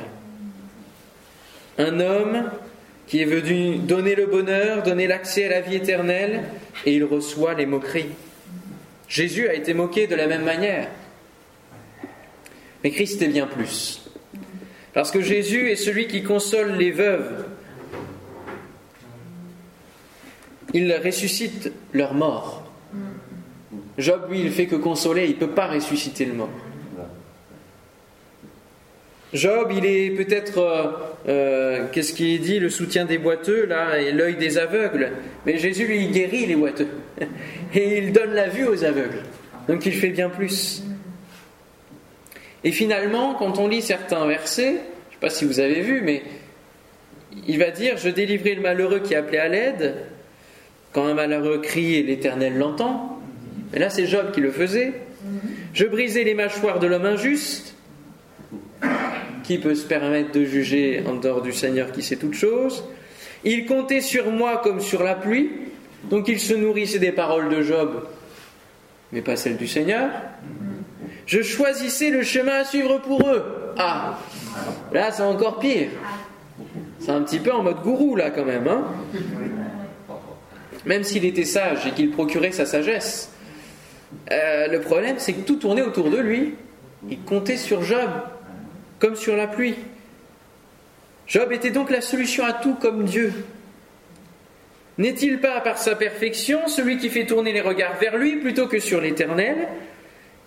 [1.77, 2.51] Un homme
[3.07, 6.45] qui est venu donner le bonheur, donner l'accès à la vie éternelle,
[6.85, 8.11] et il reçoit les moqueries.
[9.09, 10.89] Jésus a été moqué de la même manière.
[12.85, 14.03] Mais Christ est bien plus.
[14.93, 17.45] Parce que Jésus est celui qui console les veuves.
[20.75, 22.65] Il ressuscite leur mort.
[23.97, 26.51] Job, lui, il fait que consoler, il ne peut pas ressusciter le mort.
[29.35, 30.87] Job, il est peut-être, euh,
[31.29, 35.13] euh, qu'est-ce qu'il dit, le soutien des boiteux, là, et l'œil des aveugles.
[35.45, 36.89] Mais Jésus, lui, il guérit les boiteux.
[37.75, 39.23] Et il donne la vue aux aveugles.
[39.69, 40.83] Donc il fait bien plus.
[42.65, 46.01] Et finalement, quand on lit certains versets, je ne sais pas si vous avez vu,
[46.01, 46.23] mais
[47.47, 49.95] il va dire Je délivrai le malheureux qui appelait à l'aide.
[50.93, 53.21] Quand un malheureux crie et l'Éternel l'entend.
[53.73, 54.95] Mais là, c'est Job qui le faisait.
[55.75, 57.75] Je brisai les mâchoires de l'homme injuste.
[59.45, 62.85] Qui peut se permettre de juger en dehors du Seigneur qui sait toutes choses?
[63.45, 65.51] Il comptait sur moi comme sur la pluie.
[66.05, 68.05] Donc il se nourrissait des paroles de Job,
[69.13, 70.11] mais pas celles du Seigneur.
[71.27, 73.45] Je choisissais le chemin à suivre pour eux.
[73.77, 74.19] Ah,
[74.93, 75.89] là c'est encore pire.
[77.01, 78.69] C'est un petit peu en mode gourou là quand même.
[78.69, 78.85] Hein
[80.87, 83.31] même s'il était sage et qu'il procurait sa sagesse.
[84.31, 86.55] Euh, le problème c'est que tout tournait autour de lui.
[87.09, 88.09] Il comptait sur Job,
[88.99, 89.77] comme sur la pluie.
[91.27, 93.33] Job était donc la solution à tout comme Dieu.
[94.97, 98.81] N'est-il pas, par sa perfection, celui qui fait tourner les regards vers lui plutôt que
[98.81, 99.69] sur l'Éternel?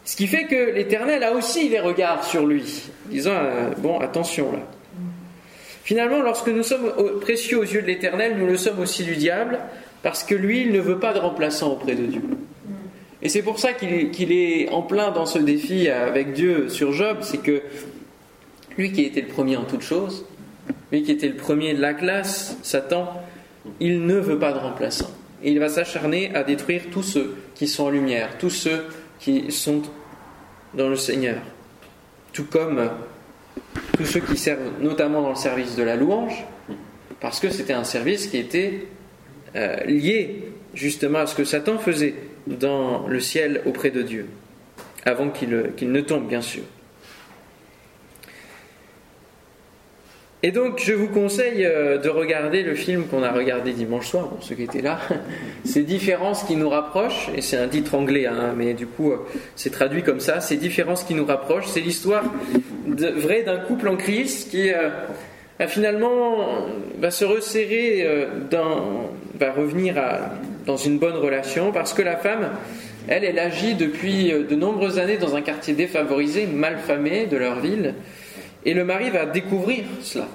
[0.04, 4.52] Ce qui fait que l'Éternel a aussi les regards sur lui, disant, euh, bon, attention
[4.52, 4.60] là.
[5.84, 6.91] Finalement, lorsque nous sommes
[7.22, 9.60] précieux aux yeux de l'Éternel, nous le sommes aussi du diable,
[10.03, 12.21] parce que lui, il ne veut pas de remplaçant auprès de Dieu.
[13.21, 17.17] Et c'est pour ça qu'il est en plein dans ce défi avec Dieu sur Job,
[17.21, 17.61] c'est que
[18.77, 20.25] lui qui était le premier en toutes choses,
[20.91, 23.21] lui qui était le premier de la classe, Satan,
[23.79, 25.11] il ne veut pas de remplaçant.
[25.43, 28.85] Et il va s'acharner à détruire tous ceux qui sont en lumière, tous ceux
[29.19, 29.83] qui sont
[30.73, 31.37] dans le Seigneur.
[32.33, 32.89] Tout comme
[33.97, 36.43] tous ceux qui servent notamment dans le service de la louange,
[37.19, 38.87] parce que c'était un service qui était
[39.55, 42.15] euh, lié justement à ce que Satan faisait
[42.47, 44.27] dans le ciel auprès de Dieu,
[45.05, 46.63] avant qu'il ne tombe bien sûr.
[50.43, 54.27] Et donc, je vous conseille euh, de regarder le film qu'on a regardé dimanche soir,
[54.27, 54.99] pour ceux qui étaient là.
[55.65, 59.17] Ces différences qui nous rapprochent, et c'est un titre anglais, hein, mais du coup, euh,
[59.55, 60.41] c'est traduit comme ça.
[60.41, 62.23] Ces différences qui nous rapprochent, c'est l'histoire
[62.87, 64.89] vraie d'un couple en crise qui euh,
[65.67, 66.38] finalement
[67.00, 68.08] va se resserrer,
[68.50, 69.95] dans, va revenir
[70.65, 72.50] dans une bonne relation, parce que la femme,
[73.08, 77.60] elle, elle agit depuis de nombreuses années dans un quartier défavorisé, mal famé de leur
[77.60, 77.95] ville.
[78.65, 80.28] Et le mari va découvrir cela.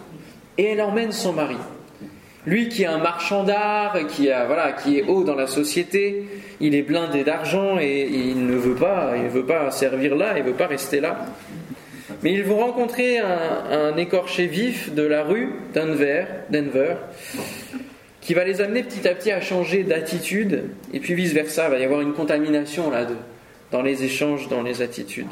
[0.59, 1.57] Et elle emmène son mari.
[2.47, 6.25] Lui qui est un marchand d'art, qui est haut dans la société,
[6.61, 10.45] il est blindé d'argent et, il ne veut pas, il veut pas servir là, il
[10.45, 11.27] ne veut pas rester là.
[12.27, 16.97] Mais ils vont rencontrer un, écorché vif de la rue Denver, Denver,
[18.21, 21.71] qui va les amener petit à petit à changer d'attitude, et puis vice versa, il
[21.71, 23.07] va y avoir une contamination là
[23.71, 25.29] dans les échanges, dans les attitudes.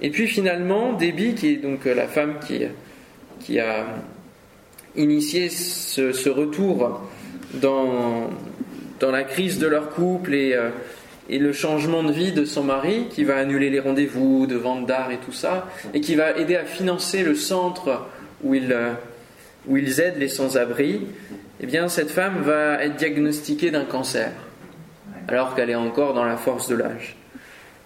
[0.00, 2.62] Et puis finalement, Debbie, qui est donc la femme qui,
[3.40, 3.84] qui a
[4.94, 7.10] initié ce, retour
[7.54, 8.30] dans,
[9.00, 10.70] dans la crise de leur couple et, euh,
[11.28, 14.86] et le changement de vie de son mari, qui va annuler les rendez-vous de vente
[14.86, 18.06] d'art et tout ça, et qui va aider à financer le centre
[18.42, 18.92] où ils, euh,
[19.66, 21.00] où ils aident les sans-abri,
[21.60, 24.32] eh bien cette femme va être diagnostiquée d'un cancer,
[25.28, 27.16] alors qu'elle est encore dans la force de l'âge.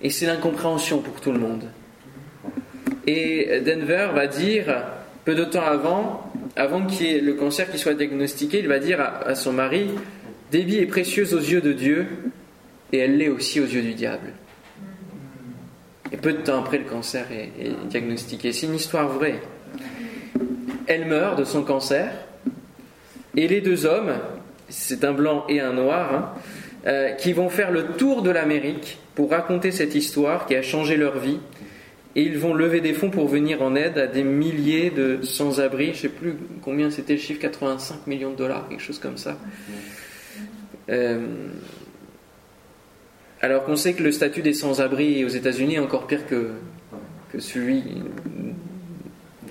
[0.00, 1.64] Et c'est l'incompréhension pour tout le monde.
[3.06, 4.84] Et Denver va dire,
[5.24, 9.34] peu de temps avant, avant ait le cancer qui soit diagnostiqué, il va dire à,
[9.34, 9.88] son mari,
[10.52, 12.06] Debbie est précieuse aux yeux de Dieu
[12.92, 14.32] et elle l'est aussi aux yeux du diable.
[16.12, 18.52] Et peu de temps après, le cancer est, diagnostiqué.
[18.52, 19.40] C'est une histoire vraie.
[20.86, 22.10] Elle meurt de son cancer
[23.36, 24.14] et les deux hommes,
[24.68, 26.32] c'est un blanc et un noir, hein,
[26.86, 30.96] euh, qui vont faire le tour de l'Amérique pour raconter cette histoire qui a changé
[30.96, 31.40] leur vie
[32.16, 35.86] et ils vont lever des fonds pour venir en aide à des milliers de sans-abri.
[35.86, 39.18] Je ne sais plus combien c'était le chiffre, 85 millions de dollars, quelque chose comme
[39.18, 39.36] ça.
[40.88, 41.26] Euh,
[43.40, 46.50] alors qu'on sait que le statut des sans-abri aux États-Unis est encore pire que,
[47.32, 47.82] que celui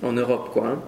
[0.02, 0.68] en Europe, quoi.
[0.68, 0.82] Hein.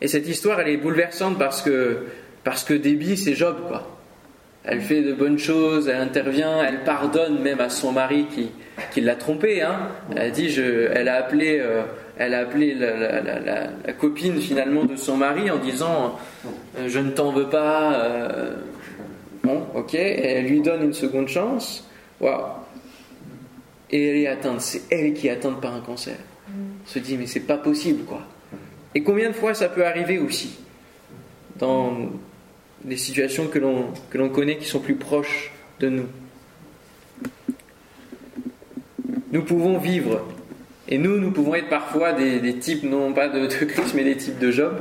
[0.00, 2.04] Et cette histoire, elle est bouleversante parce que
[2.44, 2.80] parce que
[3.16, 3.98] c'est Job, quoi.
[4.64, 8.50] Elle fait de bonnes choses, elle intervient, elle pardonne même à son mari qui,
[8.92, 9.62] qui l'a trompée.
[9.62, 9.88] Hein.
[10.14, 11.82] Elle dit, elle a appelé, euh,
[12.18, 16.18] elle a appelé la, copine finalement de son mari en disant,
[16.78, 17.94] euh, je ne t'en veux pas.
[17.94, 18.56] Euh,
[19.42, 19.94] bon, ok.
[19.94, 21.88] Elle lui donne une seconde chance.
[22.20, 22.44] Waouh.
[23.90, 24.60] Et elle est atteinte.
[24.60, 26.16] C'est elle qui est atteinte par un cancer.
[26.48, 28.22] On se dit, mais c'est pas possible, quoi.
[28.94, 30.58] Et combien de fois ça peut arriver aussi
[31.56, 32.10] dans
[32.84, 36.06] des situations que l'on connaît qui sont plus proches de nous
[39.32, 40.24] nous pouvons vivre.
[40.88, 44.38] Et nous, nous pouvons être parfois des, types, non pas de, Christ, mais des types
[44.38, 44.74] de Job,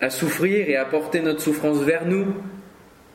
[0.00, 2.26] à souffrir et à porter notre souffrance vers nous.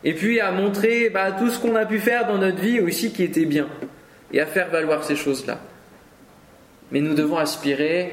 [0.03, 3.11] Et puis à montrer bah, tout ce qu'on a pu faire dans notre vie aussi
[3.11, 3.67] qui était bien.
[4.33, 5.59] Et à faire valoir ces choses-là.
[6.91, 8.11] Mais nous devons aspirer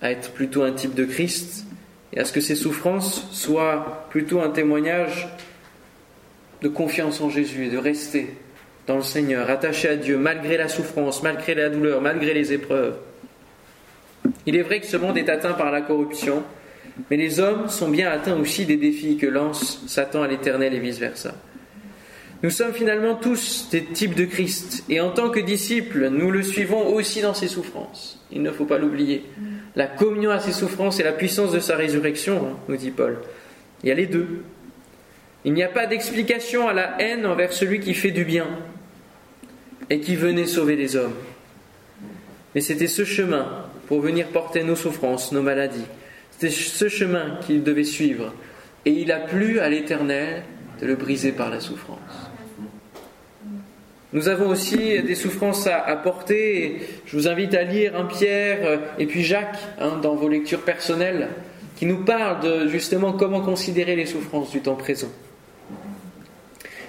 [0.00, 1.64] à être plutôt un type de Christ
[2.12, 5.28] et à ce que ces souffrances soient plutôt un témoignage
[6.62, 8.34] de confiance en Jésus et de rester
[8.86, 12.96] dans le Seigneur, attaché à Dieu, malgré la souffrance, malgré la douleur, malgré les épreuves.
[14.46, 16.42] Il est vrai que ce monde est atteint par la corruption,
[17.10, 20.80] mais les hommes sont bien atteints aussi des défis que lance Satan à l'éternel et
[20.80, 21.34] vice-versa.
[22.42, 26.42] Nous sommes finalement tous des types de Christ, et en tant que disciples, nous le
[26.42, 28.24] suivons aussi dans ses souffrances.
[28.30, 29.24] Il ne faut pas l'oublier.
[29.74, 33.18] La communion à ses souffrances et la puissance de sa résurrection, hein, nous dit Paul.
[33.82, 34.44] Il y a les deux.
[35.44, 38.46] Il n'y a pas d'explication à la haine envers celui qui fait du bien,
[39.90, 41.14] et qui venait sauver les hommes.
[42.54, 45.86] Mais c'était ce chemin pour venir porter nos souffrances, nos maladies.
[46.38, 48.32] C'était ce chemin qu'il devait suivre.
[48.84, 50.44] Et il a plu à l'Éternel
[50.80, 51.98] de le briser par la souffrance.
[54.12, 56.80] Nous avons aussi des souffrances à, porter.
[57.06, 61.28] Je vous invite à lire un Pierre et puis Jacques hein, dans vos lectures personnelles
[61.76, 65.10] qui nous parlent de justement comment considérer les souffrances du temps présent.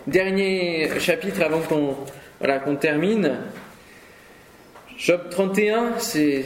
[0.05, 3.37] Dernier chapitre avant qu'on termine.
[4.99, 6.43] Job 31, c'est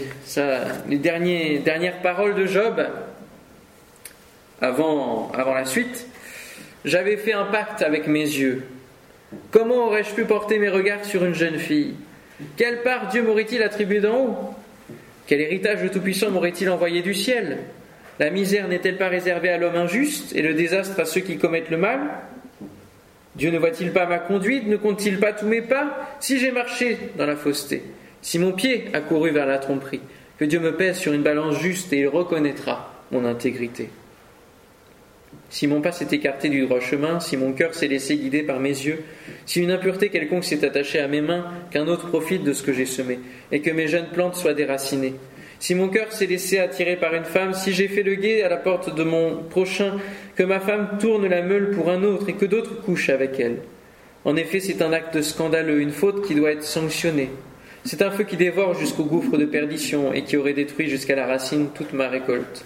[0.87, 2.85] les dernières paroles de Job
[4.61, 6.05] avant, avant la suite.
[6.85, 8.61] J'avais fait un pacte avec mes yeux.
[9.49, 11.95] Comment aurais-je pu porter mes regards sur une jeune fille?
[12.55, 14.55] Quelle part Dieu m'aurait-il attribué d'en haut?
[15.25, 17.57] Quel héritage le Tout-Puissant m'aurait-il envoyé du ciel?
[18.19, 21.71] La misère n'est-elle pas réservée à l'homme injuste et le désastre à ceux qui commettent
[21.71, 21.99] le mal?
[23.35, 24.67] Dieu ne voit-il pas ma conduite?
[24.67, 26.15] Ne compte-t-il pas tous mes pas?
[26.19, 27.81] Si j'ai marché dans la fausseté,
[28.23, 30.01] si mon pied a couru vers la tromperie,
[30.39, 33.89] que Dieu me pèse sur une balance juste et il reconnaîtra mon intégrité.
[35.49, 38.59] Si mon pas s'est écarté du droit chemin, si mon cœur s'est laissé guider par
[38.59, 39.03] mes yeux,
[39.45, 42.73] si une impureté quelconque s'est attachée à mes mains, qu'un autre profite de ce que
[42.73, 43.19] j'ai semé,
[43.51, 45.15] et que mes jeunes plantes soient déracinées,
[45.59, 48.49] si mon cœur s'est laissé attirer par une femme, si j'ai fait le guet à
[48.49, 49.97] la porte de mon prochain,
[50.35, 53.57] que ma femme tourne la meule pour un autre et que d'autres couchent avec elle.
[54.25, 57.29] En effet, c'est un acte scandaleux, une faute qui doit être sanctionnée.
[57.85, 61.27] C'est un feu qui dévore jusqu'au gouffre de perdition et qui aurait détruit jusqu'à la
[61.27, 62.63] racine toute ma récolte.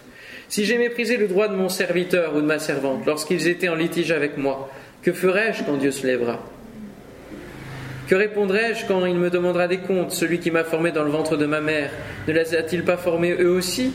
[0.47, 3.75] Si j'ai méprisé le droit de mon serviteur ou de ma servante lorsqu'ils étaient en
[3.75, 4.69] litige avec moi,
[5.01, 6.39] que ferai-je quand Dieu se lèvera?
[8.07, 11.35] Que répondrai-je quand il me demandera des comptes, celui qui m'a formé dans le ventre
[11.35, 11.91] de ma mère?
[12.27, 13.91] Ne les a-t-il pas formés eux aussi?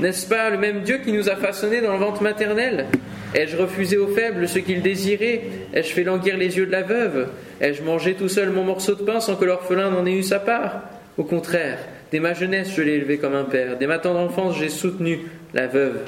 [0.00, 2.86] N'est-ce pas le même Dieu qui nous a façonnés dans le ventre maternel?
[3.34, 5.42] Ai-je refusé aux faibles ce qu'ils désiraient
[5.72, 7.28] Ai-je fait languir les yeux de la veuve?
[7.60, 10.38] Ai-je mangé tout seul mon morceau de pain sans que l'orphelin n'en ait eu sa
[10.38, 10.82] part?
[11.16, 11.78] Au contraire,
[12.12, 13.78] Dès ma jeunesse, je l'ai élevé comme un père.
[13.78, 15.20] Dès ma tendre enfance, j'ai soutenu
[15.54, 16.00] la veuve.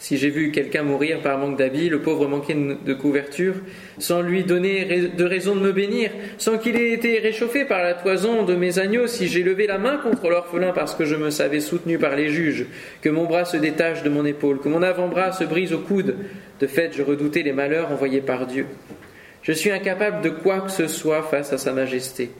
[0.00, 3.54] Si j'ai vu quelqu'un mourir par manque d'habits, le pauvre manquait de couverture,
[3.98, 7.94] sans lui donner de raison de me bénir, sans qu'il ait été réchauffé par la
[7.94, 11.30] toison de mes agneaux, si j'ai levé la main contre l'orphelin parce que je me
[11.30, 12.66] savais soutenu par les juges,
[13.02, 16.14] que mon bras se détache de mon épaule, que mon avant-bras se brise au coude,
[16.60, 18.66] de fait je redoutais les malheurs envoyés par Dieu.
[19.42, 22.30] Je suis incapable de quoi que ce soit face à Sa Majesté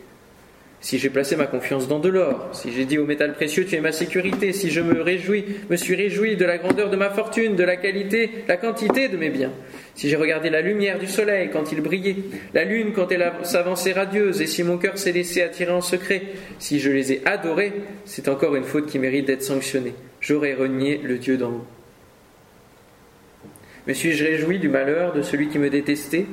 [0.81, 3.75] si j'ai placé ma confiance dans de l'or, si j'ai dit au métal précieux tu
[3.75, 7.11] es ma sécurité, si je me réjouis, me suis réjoui de la grandeur de ma
[7.11, 9.53] fortune, de la qualité, la quantité de mes biens,
[9.95, 12.17] si j'ai regardé la lumière du soleil quand il brillait,
[12.55, 16.23] la lune quand elle s'avançait radieuse, et si mon cœur s'est laissé attirer en secret,
[16.59, 17.73] si je les ai adorés,
[18.05, 19.95] c'est encore une faute qui mérite d'être sanctionnée.
[20.21, 21.67] J'aurais renié le Dieu d'en haut.
[23.89, 26.27] Me suis-je réjoui du malheur de celui qui me détestait?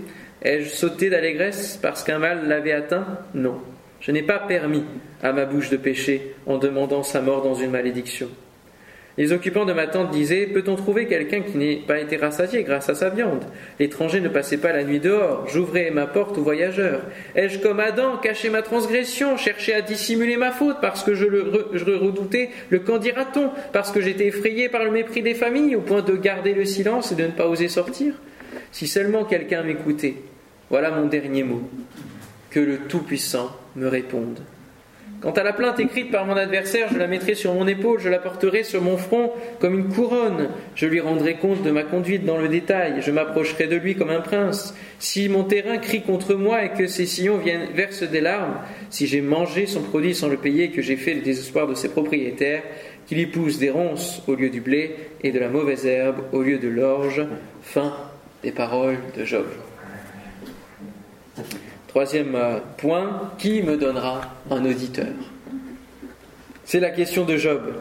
[0.43, 3.19] Ai-je sauté d'allégresse parce qu'un mal l'avait atteint?
[3.33, 3.61] Non.
[4.05, 4.83] Je n'ai pas permis
[5.23, 8.29] à ma bouche de pécher en demandant sa mort dans une malédiction.
[9.17, 12.87] Les occupants de ma tente disaient Peut-on trouver quelqu'un qui n'ait pas été rassasié grâce
[12.87, 13.45] à sa viande?
[13.79, 17.01] L'étranger ne passait pas la nuit dehors, j'ouvrais ma porte aux voyageurs.
[17.35, 21.97] Ai-je, comme Adam, caché ma transgression, cherché à dissimuler ma faute parce que je, le,
[21.97, 26.03] redoutais le qu'en dira-t-on Parce que j'étais effrayé par le mépris des familles au point
[26.03, 28.13] de garder le silence et de ne pas oser sortir?
[28.71, 30.17] Si seulement quelqu'un m'écoutait,
[30.69, 31.63] voilà mon dernier mot.
[32.51, 34.41] Que le Tout-Puissant me répondent.
[35.21, 38.09] Quant à la plainte écrite par mon adversaire, je la mettrai sur mon épaule, je
[38.09, 40.49] la porterai sur mon front comme une couronne.
[40.75, 44.09] Je lui rendrai compte de ma conduite dans le détail, je m'approcherai de lui comme
[44.09, 44.75] un prince.
[44.99, 48.59] Si mon terrain crie contre moi et que ses sillons viennent versent des larmes,
[48.89, 51.75] si j'ai mangé son produit sans le payer et que j'ai fait le désespoir de
[51.75, 52.63] ses propriétaires,
[53.07, 56.41] qu'il y pousse des ronces au lieu du blé et de la mauvaise herbe au
[56.41, 57.25] lieu de l'orge.
[57.61, 57.93] Fin
[58.43, 59.45] des paroles de Job.
[61.95, 64.19] Troisième euh, point, qui me donnera
[64.51, 65.13] un auditeur?
[66.65, 67.73] C'est la question de Job.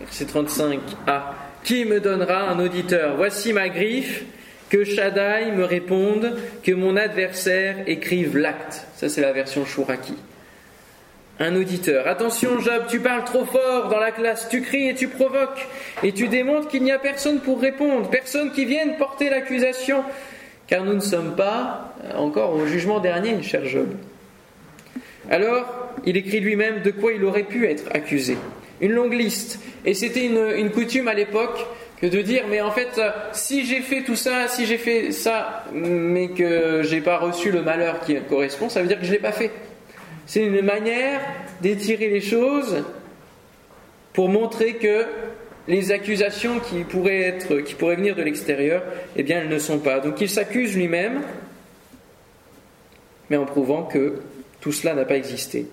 [0.00, 1.20] Verset 35a.
[1.62, 3.14] Qui me donnera un auditeur?
[3.16, 4.24] Voici ma griffe,
[4.68, 8.84] que Shaddai me réponde, que mon adversaire écrive l'acte.
[8.96, 10.16] Ça, c'est la version Shuraki.
[11.38, 12.08] Un auditeur.
[12.08, 15.68] Attention, Job, tu parles trop fort dans la classe, tu cries et tu provoques,
[16.02, 20.02] et tu démontres qu'il n'y a personne pour répondre, personne qui vienne porter l'accusation
[20.72, 23.88] car nous ne sommes pas encore au jugement dernier, cher Job.
[25.28, 25.66] Alors,
[26.06, 28.38] il écrit lui-même de quoi il aurait pu être accusé.
[28.80, 29.60] Une longue liste.
[29.84, 31.66] Et c'était une, coutume à l'époque
[32.00, 32.98] que de dire, mais en fait,
[33.32, 37.60] si j'ai fait tout ça, si j'ai fait ça, mais que j'ai pas reçu le
[37.60, 39.50] malheur qui correspond, ça veut dire que je l'ai pas fait.
[40.24, 41.20] C'est une manière
[41.60, 42.82] d'étirer les choses
[44.14, 45.04] pour montrer que
[45.68, 48.82] les accusations qui pourraient, être, qui pourraient venir de l'extérieur,
[49.16, 50.00] eh bien, elles ne sont pas.
[50.00, 51.22] Donc il s'accuse lui-même,
[53.30, 54.20] mais en prouvant que
[54.60, 55.66] tout cela n'a pas existé.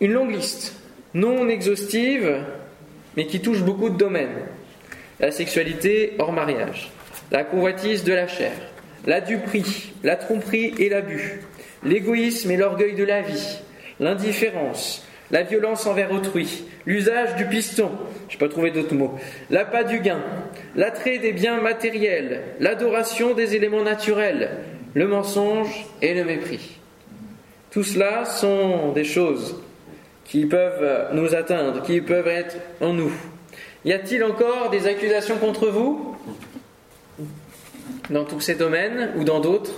[0.00, 0.74] Une longue liste,
[1.14, 2.38] non exhaustive,
[3.16, 4.46] mais qui touche beaucoup de domaines.
[5.18, 6.90] La sexualité hors mariage,
[7.30, 8.52] la convoitise de la chair,
[9.06, 11.40] la duperie, la tromperie et l'abus,
[11.84, 13.58] l'égoïsme et l'orgueil de la vie,
[13.98, 17.90] l'indifférence, la violence envers autrui, l'usage du piston,
[18.28, 19.14] je n'ai pas trouvé d'autres mots,
[19.50, 20.20] l'appât du gain,
[20.74, 24.50] l'attrait des biens matériels, l'adoration des éléments naturels,
[24.94, 26.78] le mensonge et le mépris.
[27.70, 29.62] Tout cela sont des choses
[30.24, 33.12] qui peuvent nous atteindre, qui peuvent être en nous.
[33.84, 36.16] Y a-t-il encore des accusations contre vous?
[38.10, 39.72] Dans tous ces domaines ou dans d'autres?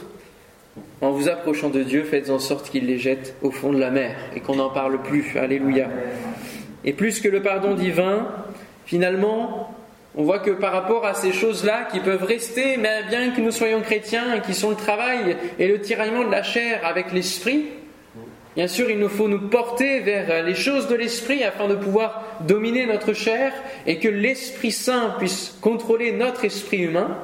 [1.02, 3.90] En vous approchant de Dieu, faites en sorte qu'il les jette au fond de la
[3.90, 5.36] mer et qu'on n'en parle plus.
[5.36, 5.88] Alléluia.
[6.84, 8.28] Et plus que le pardon divin,
[8.86, 9.74] finalement,
[10.14, 13.50] on voit que par rapport à ces choses-là qui peuvent rester, mais bien que nous
[13.50, 17.66] soyons chrétiens qui sont le travail et le tiraillement de la chair avec l'esprit,
[18.54, 22.22] Bien sûr, il nous faut nous porter vers les choses de l'esprit afin de pouvoir
[22.46, 23.50] dominer notre chair
[23.86, 27.16] et que l'Esprit Saint puisse contrôler notre esprit humain.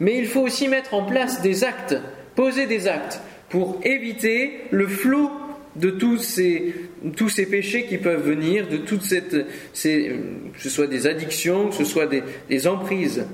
[0.00, 1.96] Mais il faut aussi mettre en place des actes,
[2.34, 5.30] poser des actes pour éviter le flot
[5.76, 11.68] de tous ces, péchés qui peuvent venir, de toutes ces, que ce soit des addictions,
[11.68, 13.26] que ce soit des, emprises,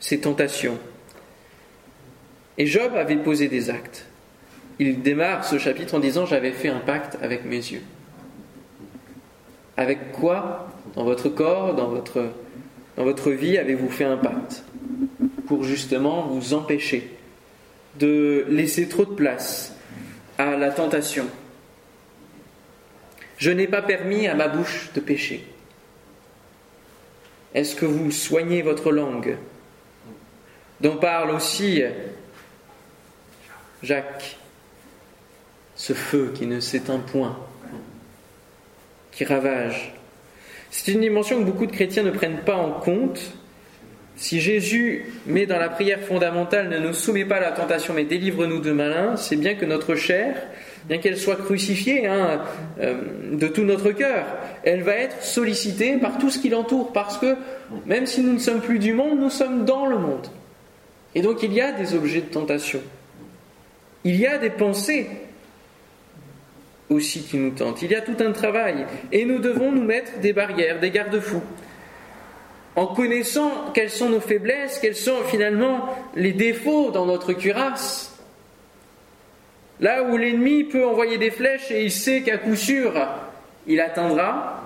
[0.00, 0.78] ces tentations.
[2.58, 4.06] Et Job avait posé des actes
[4.78, 7.82] il démarre ce chapitre en disant J'avais fait un pacte avec mes yeux.
[9.76, 10.68] Avec quoi?
[10.96, 12.30] Dans votre corps, dans votre,
[12.96, 14.64] dans votre vie, avez-vous fait un pacte
[15.46, 17.10] Pour justement vous empêcher
[17.98, 19.74] de laisser trop de place
[20.38, 21.26] à la tentation.
[23.36, 25.44] Je n'ai pas permis à ma bouche de pécher.
[27.54, 29.36] Est-ce que vous soignez votre langue?
[30.80, 31.82] Dont parle aussi
[33.82, 34.38] Jacques
[35.82, 37.36] ce feu qui ne s'éteint point,
[39.10, 39.94] qui ravage.
[40.70, 43.32] C'est une dimension que beaucoup de chrétiens ne prennent pas en compte.
[44.16, 48.04] Si Jésus met dans la prière fondamentale ne nous soumet pas à la tentation mais
[48.04, 50.36] délivre-nous de malin, c'est bien que notre chair,
[50.88, 52.42] bien qu'elle soit crucifiée hein,
[52.80, 52.94] euh,
[53.32, 54.26] de tout notre cœur,
[54.64, 57.36] elle va être sollicitée par tout ce qui l'entoure parce que
[57.86, 60.26] même si nous ne sommes plus du monde, nous sommes dans le monde.
[61.14, 62.80] Et donc il y a des objets de tentation.
[64.04, 65.08] Il y a des pensées
[66.90, 67.82] aussi qui nous tente.
[67.82, 71.42] Il y a tout un travail et nous devons nous mettre des barrières, des garde-fous.
[72.74, 78.18] En connaissant quelles sont nos faiblesses, quels sont finalement les défauts dans notre cuirasse.
[79.80, 82.92] Là où l'ennemi peut envoyer des flèches et il sait qu'à coup sûr
[83.66, 84.62] il atteindra,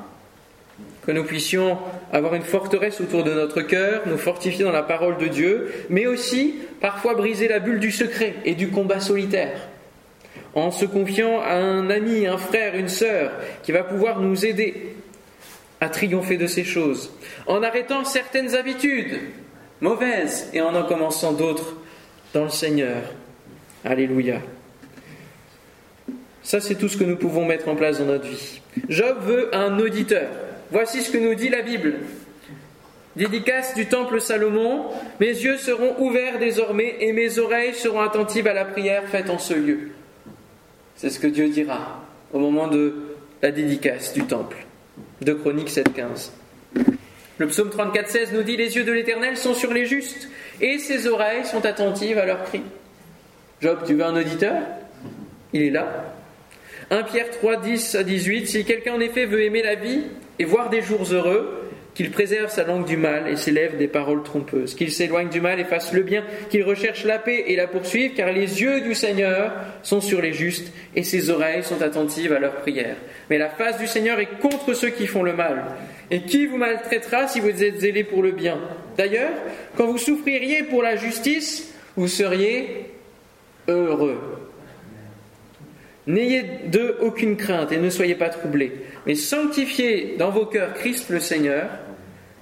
[1.05, 1.79] que nous puissions
[2.13, 6.07] avoir une forteresse autour de notre cœur, nous fortifier dans la parole de Dieu, mais
[6.07, 9.69] aussi parfois briser la bulle du secret et du combat solitaire
[10.57, 13.31] en se confiant à un ami, un frère, une sœur
[13.63, 14.95] qui va pouvoir nous aider
[15.81, 17.11] à triompher de ces choses,
[17.47, 19.19] en arrêtant certaines habitudes
[19.81, 21.77] mauvaises et en en commençant d'autres
[22.33, 23.03] dans le Seigneur.
[23.85, 24.41] Alléluia.
[26.43, 28.61] Ça, c'est tout ce que nous pouvons mettre en place dans notre vie.
[28.89, 30.29] Job veut un auditeur.
[30.71, 31.95] Voici ce que nous dit la Bible.
[33.17, 34.87] Dédicace du temple Salomon,
[35.21, 39.39] mes yeux seront ouverts désormais et mes oreilles seront attentives à la prière faite en
[39.39, 39.91] ce lieu.
[40.97, 44.66] C'est ce que Dieu dira au moment de la dédicace du temple.
[45.21, 46.31] De Chroniques 7.15.
[47.39, 50.29] Le psaume 34.16 nous dit Les yeux de l'Éternel sont sur les justes
[50.61, 52.63] et ses oreilles sont attentives à leurs cris.
[53.61, 54.63] Job, tu veux un auditeur?
[55.53, 56.15] Il est là.
[56.91, 60.03] 1 Pierre 3, 10 à 18 Si quelqu'un en effet veut aimer la vie
[60.39, 61.66] et voir des jours heureux,
[61.97, 65.59] qu'il préserve sa langue du mal et s'élève des paroles trompeuses, qu'il s'éloigne du mal
[65.59, 68.95] et fasse le bien, qu'il recherche la paix et la poursuive, car les yeux du
[68.95, 69.51] Seigneur
[69.83, 72.97] sont sur les justes et ses oreilles sont attentives à leurs prières.
[73.31, 75.65] Mais la face du Seigneur est contre ceux qui font le mal.
[76.11, 78.59] Et qui vous maltraitera si vous êtes zélé pour le bien?
[78.99, 79.33] D'ailleurs,
[79.75, 82.91] quand vous souffririez pour la justice, vous seriez
[83.69, 84.21] heureux.
[86.07, 88.73] N'ayez d'eux aucune crainte et ne soyez pas troublés,
[89.07, 91.69] mais sanctifiez dans vos cœurs Christ le Seigneur,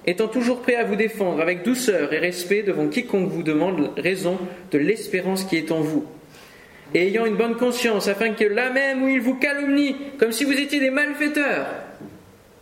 [0.05, 4.37] étant toujours prêt à vous défendre avec douceur et respect devant quiconque vous demande raison
[4.71, 6.05] de l'espérance qui est en vous.
[6.93, 10.43] Et ayant une bonne conscience, afin que là même où ils vous calomnient, comme si
[10.43, 11.67] vous étiez des malfaiteurs,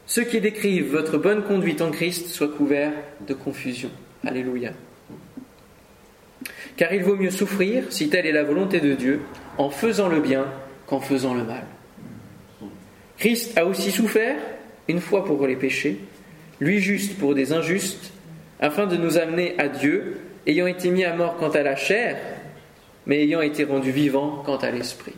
[0.05, 2.93] ceux qui décrivent votre bonne conduite en Christ soient couverts
[3.27, 3.89] de confusion.
[4.25, 4.71] Alléluia.
[6.77, 9.21] Car il vaut mieux souffrir, si telle est la volonté de Dieu,
[9.57, 10.45] en faisant le bien
[10.87, 11.65] qu'en faisant le mal.
[13.17, 14.37] Christ a aussi souffert,
[14.87, 15.99] une fois pour les péchés,
[16.63, 18.11] lui juste pour des injustes,
[18.59, 22.17] afin de nous amener à Dieu, ayant été mis à mort quant à la chair,
[23.05, 25.15] mais ayant été rendu vivant quant à l'esprit.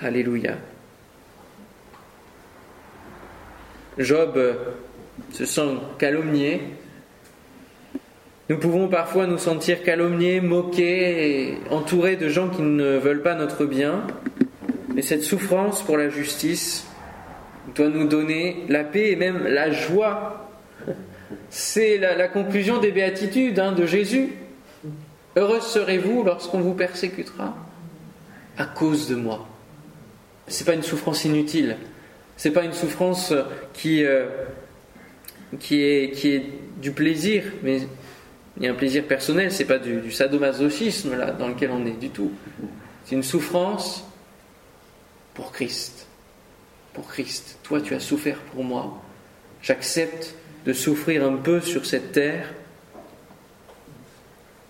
[0.00, 0.56] Alléluia.
[3.98, 4.56] Job
[5.30, 6.62] se sent calomnié.
[8.48, 13.66] Nous pouvons parfois nous sentir calomniés, moqués, entourés de gens qui ne veulent pas notre
[13.66, 14.06] bien.
[14.94, 16.86] Mais cette souffrance pour la justice
[17.74, 20.48] doit nous donner la paix et même la joie.
[21.50, 24.32] C'est la, conclusion des béatitudes hein, de Jésus.
[25.36, 27.56] Heureuse serez-vous lorsqu'on vous persécutera
[28.56, 29.48] à cause de moi.
[30.46, 31.76] C'est pas une souffrance inutile.
[32.36, 33.32] C'est pas une souffrance
[33.72, 34.26] qui, euh,
[35.58, 36.42] qui, est,
[36.80, 37.82] du plaisir, mais
[38.56, 41.98] il y a un plaisir personnel, c'est pas du, du sadomasochisme dans lequel on est
[41.98, 42.32] du tout.
[43.04, 44.04] C'est une souffrance
[45.34, 46.06] pour Christ.
[46.94, 47.58] Pour Christ.
[47.62, 49.02] Toi, tu as souffert pour moi.
[49.62, 50.34] J'accepte
[50.64, 52.54] de souffrir un peu sur cette terre.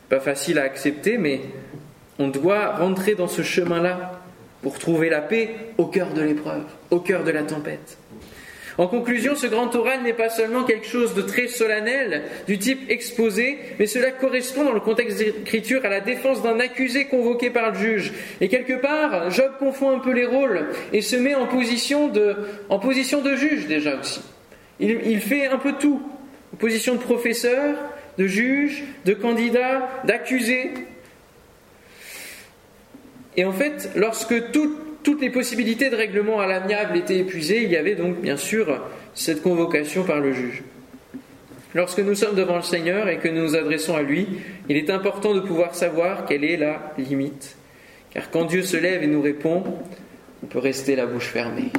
[0.08, 1.42] Pas facile à accepter, mais
[2.18, 4.20] on doit rentrer dans ce chemin-là
[4.62, 7.98] pour trouver la paix au cœur de l'épreuve, au cœur de la tempête.
[8.76, 12.90] En conclusion, ce grand oral n'est pas seulement quelque chose de très solennel, du type
[12.90, 17.70] exposé, mais cela correspond dans le contexte d'écriture à la défense d'un accusé convoqué par
[17.70, 18.12] le juge.
[18.40, 23.36] Et quelque part, Job confond un peu les rôles et se met en position de,
[23.36, 24.22] juge déjà aussi.
[24.80, 26.02] Il, fait un peu tout,
[26.52, 27.76] en position de professeur,
[28.18, 30.72] de juge, de candidat, d'accusé.
[33.36, 37.70] Et en fait, lorsque tout, toutes les possibilités de règlement à l'amiable étaient épuisées, il
[37.70, 38.80] y avait donc bien sûr
[39.14, 40.64] cette convocation par le juge.
[41.74, 44.26] Lorsque nous sommes devant le Seigneur et que nous nous adressons à lui,
[44.68, 47.56] il est important de pouvoir savoir quelle est la limite.
[48.10, 49.62] Car quand Dieu se lève et nous répond,
[50.42, 51.70] on peut rester la bouche fermée.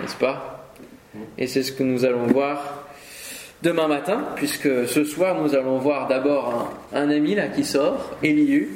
[0.00, 0.72] N'est-ce pas?
[1.36, 2.86] Et c'est ce que nous allons voir
[3.62, 8.16] demain matin, puisque ce soir nous allons voir d'abord un, un, ami là qui sort,
[8.22, 8.68] Elihu.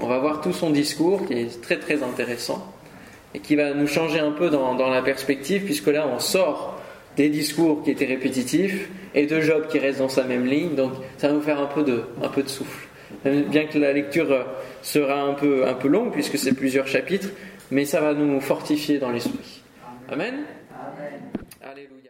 [0.00, 2.71] On va voir tout son discours qui est très très intéressant
[3.34, 6.80] et qui va nous changer un peu dans, dans, la perspective, puisque là on sort
[7.16, 10.92] des discours qui étaient répétitifs et de Job qui reste dans sa même ligne, donc
[11.18, 12.88] ça va nous faire un peu de, un peu de souffle.
[13.24, 14.46] Bien que la lecture
[14.82, 17.28] sera un peu, un peu longue, puisque c'est plusieurs chapitres,
[17.70, 19.62] mais ça va nous fortifier dans l'esprit.
[20.08, 20.44] Amen?
[20.70, 21.20] Amen.
[21.60, 22.01] Alléluia.